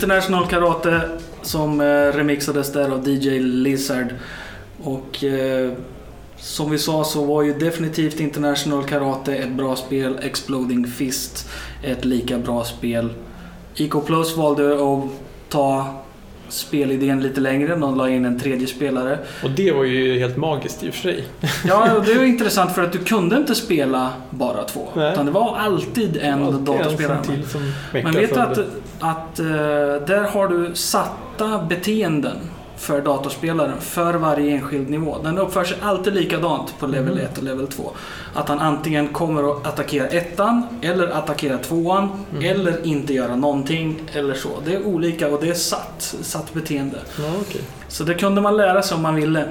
International 0.00 0.46
Karate 0.46 1.00
som 1.42 1.80
eh, 1.80 1.84
remixades 2.16 2.72
där 2.72 2.90
av 2.90 3.08
DJ 3.08 3.38
Lizard. 3.38 4.06
Och 4.82 5.24
eh, 5.24 5.72
som 6.36 6.70
vi 6.70 6.78
sa 6.78 7.04
så 7.04 7.24
var 7.24 7.42
ju 7.42 7.52
definitivt 7.54 8.20
International 8.20 8.84
Karate 8.84 9.34
ett 9.34 9.52
bra 9.52 9.76
spel. 9.76 10.18
Exploding 10.22 10.86
Fist 10.86 11.48
ett 11.82 12.04
lika 12.04 12.38
bra 12.38 12.64
spel. 12.64 13.08
IK 13.74 13.92
Plus 14.06 14.36
valde 14.36 14.74
att 14.74 15.04
ta 15.48 16.02
spelidén 16.48 17.20
lite 17.22 17.40
längre. 17.40 17.76
De 17.76 17.96
la 17.96 18.08
in 18.08 18.24
en 18.24 18.40
tredje 18.40 18.66
spelare. 18.66 19.18
Och 19.44 19.50
det 19.50 19.72
var 19.72 19.84
ju 19.84 20.18
helt 20.18 20.36
magiskt 20.36 20.82
i 20.82 20.90
och 20.90 20.94
för 20.94 21.02
sig. 21.02 21.24
Ja, 21.66 22.02
det 22.06 22.14
var 22.14 22.24
intressant 22.24 22.74
för 22.74 22.82
att 22.82 22.92
du 22.92 22.98
kunde 22.98 23.36
inte 23.36 23.54
spela 23.54 24.12
bara 24.30 24.64
två. 24.64 24.88
Nej. 24.94 25.12
Utan 25.12 25.26
det 25.26 25.32
var 25.32 25.56
alltid 25.56 26.16
en 26.16 26.64
datorspelare. 26.64 27.18
Men 27.92 28.12
vet 28.12 28.34
du 28.34 28.40
att, 28.40 28.54
sönder. 28.54 28.72
Att 29.00 29.38
eh, 29.40 29.46
där 30.06 30.28
har 30.32 30.48
du 30.48 30.74
satta 30.74 31.58
beteenden 31.68 32.36
för 32.76 33.00
datorspelaren 33.00 33.80
för 33.80 34.14
varje 34.14 34.50
enskild 34.56 34.90
nivå. 34.90 35.16
Den 35.24 35.38
uppför 35.38 35.64
sig 35.64 35.76
alltid 35.82 36.14
likadant 36.14 36.74
på 36.78 36.86
level 36.86 37.14
Mhm. 37.14 37.24
1 37.24 37.38
och 37.38 37.44
level 37.44 37.66
2. 37.66 37.90
Att 38.34 38.48
han 38.48 38.58
antingen 38.58 39.08
kommer 39.08 39.50
att 39.52 39.66
attackera 39.66 40.06
ettan 40.06 40.66
eller 40.82 41.08
attackera 41.08 41.58
tvåan 41.58 42.08
Mhm. 42.30 42.44
eller 42.44 42.86
inte 42.86 43.14
göra 43.14 43.36
någonting 43.36 44.02
eller 44.12 44.34
så. 44.34 44.48
Det 44.64 44.74
är 44.74 44.86
olika 44.86 45.28
och 45.28 45.40
det 45.42 45.48
är 45.48 45.54
satt, 45.54 46.14
satt 46.22 46.54
beteende. 46.54 46.96
Ja, 47.18 47.24
okej. 47.40 47.60
Så 47.88 48.04
det 48.04 48.14
kunde 48.14 48.40
man 48.40 48.56
lära 48.56 48.82
sig 48.82 48.94
om 48.96 49.02
man 49.02 49.14
ville. 49.14 49.44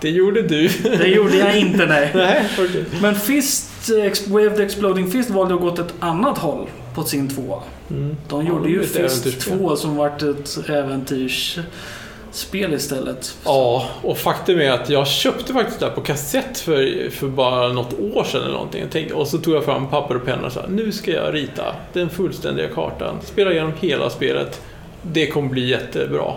Det 0.00 0.10
gjorde 0.10 0.42
du. 0.42 0.68
Det 0.82 1.06
gjorde 1.08 1.36
jag 1.36 1.56
inte 1.58 1.86
nej. 1.86 2.10
Nej, 2.14 2.48
okej. 2.58 2.84
Men 3.02 3.14
Fist, 3.14 3.90
Waved 4.28 4.60
Exploding 4.60 5.10
Fist 5.10 5.30
valde 5.30 5.54
att 5.54 5.60
gå 5.60 5.66
åt 5.66 5.78
ett 5.78 5.94
annat 6.00 6.38
håll 6.38 6.66
på 6.94 7.02
sin 7.02 7.28
tvåa. 7.28 7.58
Mm. 7.92 8.16
De 8.28 8.46
Ja, 8.46 8.52
gjorde 8.52 8.68
ju 8.68 8.82
Fist 8.82 8.96
äventyrsspel. 8.96 9.58
2 9.58 9.76
som 9.76 9.96
vart 9.96 10.22
ett 10.22 10.58
äventyrsspel 10.68 12.74
istället. 12.74 13.36
Ja, 13.44 13.88
och 14.02 14.18
faktum 14.18 14.60
är 14.60 14.70
att 14.70 14.88
jag 14.90 15.06
köpte 15.06 15.52
faktiskt 15.52 15.80
det 15.80 15.86
här 15.86 15.92
på 15.92 16.00
kassett 16.00 16.58
för, 16.58 17.10
för 17.10 17.26
bara 17.28 17.72
något 17.72 17.94
år 18.00 18.24
sedan 18.24 18.42
eller 18.42 18.52
någonting. 18.52 19.12
Och 19.14 19.28
så 19.28 19.38
tog 19.38 19.54
jag 19.54 19.64
fram 19.64 19.88
papper 19.88 20.16
och 20.16 20.24
penna 20.24 20.46
och 20.46 20.52
sa 20.52 20.64
nu 20.68 20.92
ska 20.92 21.10
jag 21.10 21.34
rita 21.34 21.74
den 21.92 22.10
fullständiga 22.10 22.68
kartan. 22.68 23.16
Spela 23.24 23.52
igenom 23.52 23.72
hela 23.80 24.10
spelet. 24.10 24.60
Det 25.02 25.26
kommer 25.26 25.48
bli 25.48 25.68
jättebra. 25.68 26.32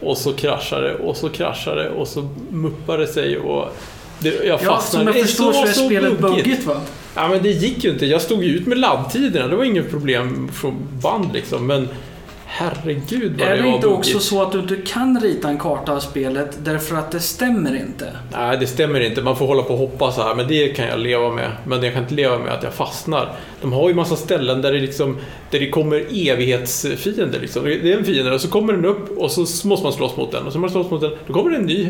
Och 0.00 0.18
så 0.18 0.32
kraschade 0.32 0.88
det 0.88 0.94
och 0.94 1.16
så 1.16 1.28
kraschade 1.28 1.82
det 1.82 1.90
och 1.90 2.08
så 2.08 2.28
muppade 2.50 3.06
sig 3.06 3.38
och 3.38 3.68
det, 4.18 4.28
jag 4.28 4.46
Ja, 4.46 4.58
fastnade. 4.58 5.06
som 5.06 5.16
jag 5.16 5.26
förstår 5.26 5.52
så 5.52 5.66
är 5.66 5.72
spelet 5.72 6.18
buggigt. 6.20 6.44
buggigt 6.44 6.66
va? 6.66 6.80
Ja 7.14 7.28
men 7.28 7.42
det 7.42 7.50
gick 7.50 7.84
ju 7.84 7.90
inte. 7.90 8.06
Jag 8.06 8.22
stod 8.22 8.44
ju 8.44 8.56
ut 8.56 8.66
med 8.66 8.78
laddtiderna. 8.78 9.48
Det 9.48 9.56
var 9.56 9.64
inget 9.64 9.90
problem 9.90 10.50
från 10.52 10.88
band 11.02 11.32
liksom. 11.32 11.66
Men 11.66 11.88
herregud 12.46 13.32
vad 13.38 13.48
Är 13.48 13.56
det 13.56 13.62
det 13.62 13.68
inte 13.68 13.86
också 13.86 14.18
så 14.18 14.42
att 14.42 14.52
du 14.52 14.58
inte 14.58 14.76
kan 14.76 15.20
rita 15.20 15.48
en 15.48 15.58
karta 15.58 15.92
av 15.92 16.00
spelet 16.00 16.58
därför 16.64 16.96
att 16.96 17.10
det 17.10 17.20
stämmer 17.20 17.76
inte? 17.76 18.12
Nej, 18.32 18.56
det 18.58 18.66
stämmer 18.66 19.00
inte. 19.00 19.22
Man 19.22 19.36
får 19.36 19.46
hålla 19.46 19.62
på 19.62 19.72
och 19.72 19.78
hoppa 19.78 20.12
så 20.12 20.22
här, 20.22 20.34
men 20.34 20.48
det 20.48 20.68
kan 20.68 20.86
jag 20.86 21.00
leva 21.00 21.30
med. 21.30 21.50
Men 21.66 21.82
jag 21.82 21.92
kan 21.92 22.02
inte 22.02 22.14
leva 22.14 22.38
med 22.38 22.52
att 22.52 22.62
jag 22.62 22.74
fastnar. 22.74 23.32
De 23.60 23.72
har 23.72 23.88
ju 23.88 23.94
massa 23.94 24.16
ställen 24.16 24.62
där 24.62 24.72
det, 24.72 24.78
liksom, 24.78 25.16
där 25.50 25.60
det 25.60 25.70
kommer 25.70 26.28
evighetsfiender. 26.30 27.40
Liksom. 27.40 27.64
Det 27.64 27.92
är 27.92 27.98
en 27.98 28.04
fiende 28.04 28.34
och 28.34 28.40
så 28.40 28.48
kommer 28.48 28.72
den 28.72 28.84
upp 28.84 29.18
och 29.18 29.30
så 29.30 29.68
måste 29.68 29.84
man 29.84 29.92
slåss 29.92 30.16
mot 30.16 30.32
den. 30.32 30.46
Och 30.46 30.52
så 30.52 30.58
måste 30.58 30.78
man 30.78 30.84
slåss 30.84 30.90
mot 30.90 31.00
den, 31.00 31.18
då 31.26 31.32
kommer 31.32 31.50
det 31.50 31.56
en 31.56 31.66
ny. 31.66 31.88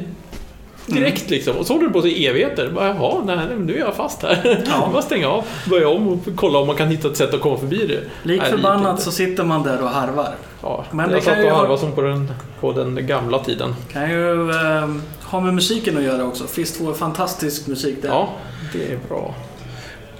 Direkt 0.94 1.20
Mm. 1.20 1.30
liksom. 1.30 1.56
Och 1.56 1.66
så 1.66 1.72
håller 1.72 1.86
det 1.86 1.92
på 1.92 2.02
sig 2.02 2.12
i 2.12 2.26
evigheter. 2.26 2.70
Bara, 2.74 2.86
Jaha, 2.88 3.22
nej, 3.26 3.38
nu 3.58 3.74
är 3.74 3.78
jag 3.78 3.94
fast 3.94 4.22
här. 4.22 4.64
Ja. 4.70 4.88
Bara 4.92 5.02
stänga 5.02 5.28
av, 5.28 5.44
börja 5.70 5.88
om 5.88 6.08
och 6.08 6.18
kolla 6.36 6.58
om 6.58 6.66
man 6.66 6.76
kan 6.76 6.88
hitta 6.88 7.08
ett 7.08 7.16
sätt 7.16 7.34
att 7.34 7.40
komma 7.40 7.56
förbi 7.56 7.86
det. 7.86 8.28
Lik 8.28 8.42
förbannat 8.42 9.02
så 9.02 9.10
sitter 9.12 9.44
man 9.44 9.62
där 9.62 9.82
och 9.82 9.88
harvar. 9.88 10.34
Ja, 10.62 10.84
Men 10.90 11.10
jag 11.10 11.22
satt 11.22 11.38
och 11.38 11.44
ha- 11.50 11.56
harvade 11.56 11.78
som 11.80 11.92
på 11.92 12.00
den, 12.02 12.32
på 12.60 12.72
den 12.72 13.06
gamla 13.06 13.38
tiden. 13.38 13.74
Kan 13.92 14.10
ju 14.10 14.50
ehm, 14.52 15.02
ha 15.24 15.40
med 15.40 15.54
musiken 15.54 15.96
att 15.96 16.02
göra 16.02 16.24
också. 16.24 16.44
Fist 16.46 16.78
2 16.78 16.90
är 16.90 16.94
fantastisk 16.94 17.66
musik 17.66 18.02
där. 18.02 18.08
Ja, 18.08 18.28
det 18.72 18.92
är 18.92 18.98
bra. 19.08 19.34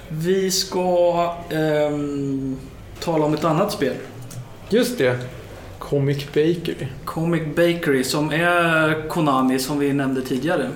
Vi 0.07 0.51
ska 0.51 1.15
ehm, 1.49 2.57
tala 2.99 3.25
om 3.25 3.33
ett 3.33 3.43
annat 3.43 3.71
spel. 3.71 3.93
Just 4.69 4.97
det. 4.97 5.17
Comic 5.91 6.25
Bakery. 6.27 6.87
Comic 7.05 7.41
Bakery 7.55 8.03
som 8.03 8.31
är 8.31 9.07
Konami 9.09 9.59
som 9.59 9.79
vi 9.79 9.93
nämnde 9.93 10.21
tidigare. 10.21 10.69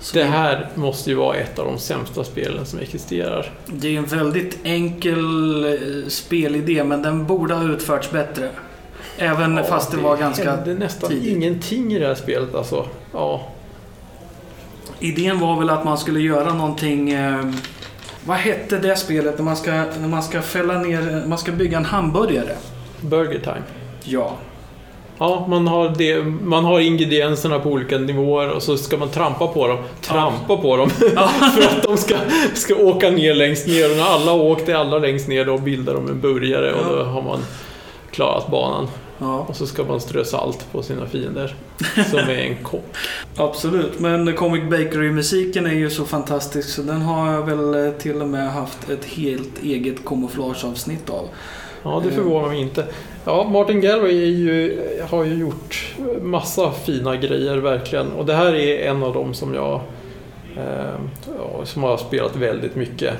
Som 0.00 0.18
Det 0.18 0.24
här 0.24 0.68
måste 0.74 1.10
ju 1.10 1.16
vara 1.16 1.36
ett 1.36 1.58
av 1.58 1.66
de 1.66 1.78
sämsta 1.78 2.24
spelen 2.24 2.66
som 2.66 2.78
existerar. 2.78 3.50
Det 3.66 3.94
är 3.94 3.98
en 3.98 4.04
väldigt 4.04 4.58
enkel 4.62 5.64
eh, 5.64 6.08
spelidé 6.08 6.84
men 6.84 7.02
den 7.02 7.26
borde 7.26 7.54
ha 7.54 7.64
utförts 7.64 8.10
bättre. 8.10 8.48
Även 9.18 9.56
Ja, 9.56 9.64
fast 9.64 9.90
det 9.90 9.96
var 9.96 10.16
ganska... 10.16 10.50
hände 10.50 10.74
nästan 10.74 11.10
tidigt. 11.10 11.36
ingenting 11.36 11.92
i 11.92 11.98
det 11.98 12.06
här 12.06 12.14
spelet 12.14 12.54
alltså. 12.54 12.86
Ja, 13.12 13.48
Idén 15.00 15.40
var 15.40 15.58
väl 15.58 15.70
att 15.70 15.84
man 15.84 15.98
skulle 15.98 16.20
göra 16.20 16.54
någonting... 16.54 17.10
Eh, 17.10 17.52
vad 18.24 18.36
hette 18.36 18.78
det 18.78 18.96
spelet 18.96 19.38
när 19.38 19.44
man 19.44 19.56
ska, 19.56 19.70
när 19.72 20.08
man 20.08 20.22
ska 20.22 20.42
fälla 20.42 20.78
ner... 20.78 21.26
Man 21.26 21.38
ska 21.38 21.52
bygga 21.52 21.78
en 21.78 21.84
hamburgare? 21.84 22.56
Burger 23.00 23.38
Time. 23.40 23.62
Ja. 24.04 24.36
Ja, 25.18 25.46
man 25.48 25.66
har, 25.66 25.94
det, 25.98 26.24
man 26.42 26.64
har 26.64 26.80
ingredienserna 26.80 27.58
på 27.58 27.70
olika 27.70 27.98
nivåer 27.98 28.48
och 28.50 28.62
så 28.62 28.76
ska 28.76 28.96
man 28.96 29.08
trampa 29.08 29.46
på 29.46 29.66
dem. 29.68 29.78
Trampa 30.00 30.56
på 30.56 30.76
dem 30.76 30.90
för 31.54 31.62
att 31.62 31.82
de 31.82 31.96
ska, 31.96 32.14
ska 32.54 32.74
åka 32.74 33.10
ner 33.10 33.34
längst 33.34 33.66
ner. 33.66 33.90
Och 33.90 33.96
när 33.96 34.04
alla 34.04 34.30
har 34.30 34.38
åkt 34.40 34.66
det 34.66 34.74
allra 34.74 34.98
längst 34.98 35.28
ner 35.28 35.44
då 35.44 35.58
bildar 35.58 35.94
de 35.94 36.08
en 36.08 36.20
burgare 36.20 36.72
och 36.72 36.96
då 36.96 37.02
har 37.02 37.22
man 37.22 37.40
klarat 38.10 38.50
banan. 38.50 38.88
ja. 39.18 39.46
Och 39.48 39.56
så 39.56 39.66
ska 39.66 39.84
man 39.84 40.00
strö 40.00 40.24
salt 40.24 40.66
på 40.72 40.82
sina 40.82 41.06
fiender 41.06 41.54
som 42.10 42.18
är 42.18 42.38
en 42.38 42.56
kock. 42.62 42.84
Absolut, 43.36 43.98
men 44.00 44.36
Comic 44.36 44.70
Bakery-musiken 44.70 45.66
är 45.66 45.74
ju 45.74 45.90
så 45.90 46.04
fantastisk 46.04 46.68
så 46.68 46.82
den 46.82 47.02
har 47.02 47.32
jag 47.32 47.42
väl 47.42 47.92
till 47.92 48.22
och 48.22 48.28
med 48.28 48.52
haft 48.52 48.90
ett 48.90 49.04
helt 49.04 49.62
eget 49.62 50.04
kamouflageavsnitt 50.04 51.10
av. 51.10 51.28
Ja, 51.82 52.02
det 52.04 52.10
förvånar 52.10 52.48
mig 52.48 52.60
inte. 52.60 52.84
Ja, 53.24 53.48
Martin 53.52 53.80
Galway 53.80 54.12
ju, 54.12 54.80
har 55.10 55.24
ju 55.24 55.34
gjort 55.34 55.94
massa 56.22 56.72
fina 56.72 57.16
grejer 57.16 57.56
verkligen. 57.56 58.12
Och 58.12 58.26
det 58.26 58.34
här 58.34 58.54
är 58.54 58.90
en 58.90 59.02
av 59.02 59.14
dem 59.14 59.34
som 59.34 59.54
jag 59.54 59.80
eh, 60.56 61.64
som 61.64 61.82
har 61.82 61.96
spelat 61.96 62.36
väldigt 62.36 62.76
mycket. 62.76 63.14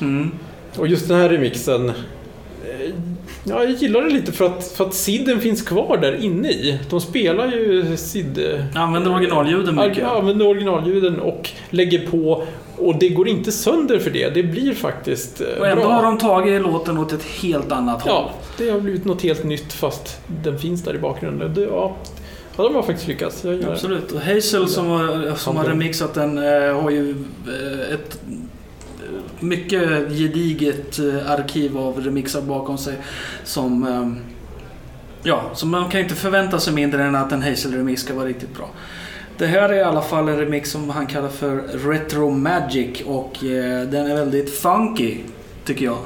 Mm. 0.00 0.30
Och 0.76 0.88
just 0.88 1.08
den 1.08 1.20
här 1.20 1.28
remixen 1.28 1.88
eh, 1.88 1.94
Ja, 3.48 3.62
jag 3.62 3.70
gillar 3.70 4.02
det 4.02 4.10
lite 4.10 4.32
för 4.32 4.46
att, 4.46 4.66
för 4.66 4.84
att 4.84 4.94
Sidden 4.94 5.40
finns 5.40 5.62
kvar 5.62 5.96
där 5.96 6.24
inne 6.24 6.48
i. 6.48 6.78
De 6.90 7.00
spelar 7.00 7.46
ju 7.46 7.96
Sid... 7.96 8.60
Använder 8.74 9.14
originalljuden 9.14 9.74
mycket. 9.74 9.98
Ja, 9.98 10.18
använder 10.18 10.46
originalljuden 10.46 11.20
och 11.20 11.50
lägger 11.70 12.06
på. 12.06 12.44
Och 12.78 12.98
det 12.98 13.08
går 13.08 13.28
inte 13.28 13.52
sönder 13.52 13.98
för 13.98 14.10
det. 14.10 14.30
Det 14.30 14.42
blir 14.42 14.74
faktiskt 14.74 15.40
eh, 15.40 15.46
Och 15.60 15.66
ändå 15.66 15.82
bra. 15.82 15.92
har 15.92 16.02
de 16.02 16.18
tagit 16.18 16.62
låten 16.62 16.98
åt 16.98 17.12
ett 17.12 17.22
helt 17.22 17.72
annat 17.72 18.02
håll. 18.02 18.12
Ja, 18.12 18.30
det 18.58 18.70
har 18.70 18.80
blivit 18.80 19.04
något 19.04 19.22
helt 19.22 19.44
nytt 19.44 19.72
fast 19.72 20.20
den 20.42 20.58
finns 20.58 20.82
där 20.82 20.94
i 20.94 20.98
bakgrunden. 20.98 21.54
Det, 21.54 21.60
ja, 21.60 21.96
ja, 22.56 22.64
de 22.64 22.74
har 22.74 22.82
faktiskt 22.82 23.08
lyckats. 23.08 23.44
Absolut. 23.68 24.12
Och 24.12 24.20
Hazel 24.20 24.68
som 24.68 24.86
har, 24.86 25.34
som 25.34 25.56
har 25.56 25.64
remixat 25.64 26.14
den 26.14 26.38
eh, 26.38 26.82
har 26.82 26.90
ju 26.90 27.10
eh, 27.46 27.94
ett 27.94 28.18
mycket 29.40 30.08
gediget 30.08 30.98
arkiv 31.26 31.78
av 31.78 32.00
remixar 32.00 32.40
bakom 32.40 32.78
sig. 32.78 32.94
Som, 33.44 33.86
ja, 35.22 35.42
så 35.54 35.66
man 35.66 35.90
kan 35.90 36.00
inte 36.00 36.14
förvänta 36.14 36.60
sig 36.60 36.72
mindre 36.72 37.04
än 37.04 37.14
att 37.14 37.32
en 37.32 37.42
Hazel-remix 37.42 37.96
ska 37.96 38.14
vara 38.14 38.26
riktigt 38.26 38.56
bra. 38.56 38.68
Det 39.38 39.46
här 39.46 39.68
är 39.68 39.74
i 39.74 39.82
alla 39.82 40.02
fall 40.02 40.28
en 40.28 40.38
remix 40.38 40.70
som 40.70 40.90
han 40.90 41.06
kallar 41.06 41.28
för 41.28 41.56
Retro 41.88 42.30
Magic 42.30 43.02
och 43.06 43.44
eh, 43.44 43.82
den 43.82 44.10
är 44.10 44.14
väldigt 44.14 44.58
funky, 44.58 45.16
tycker 45.64 45.84
jag. 45.84 45.98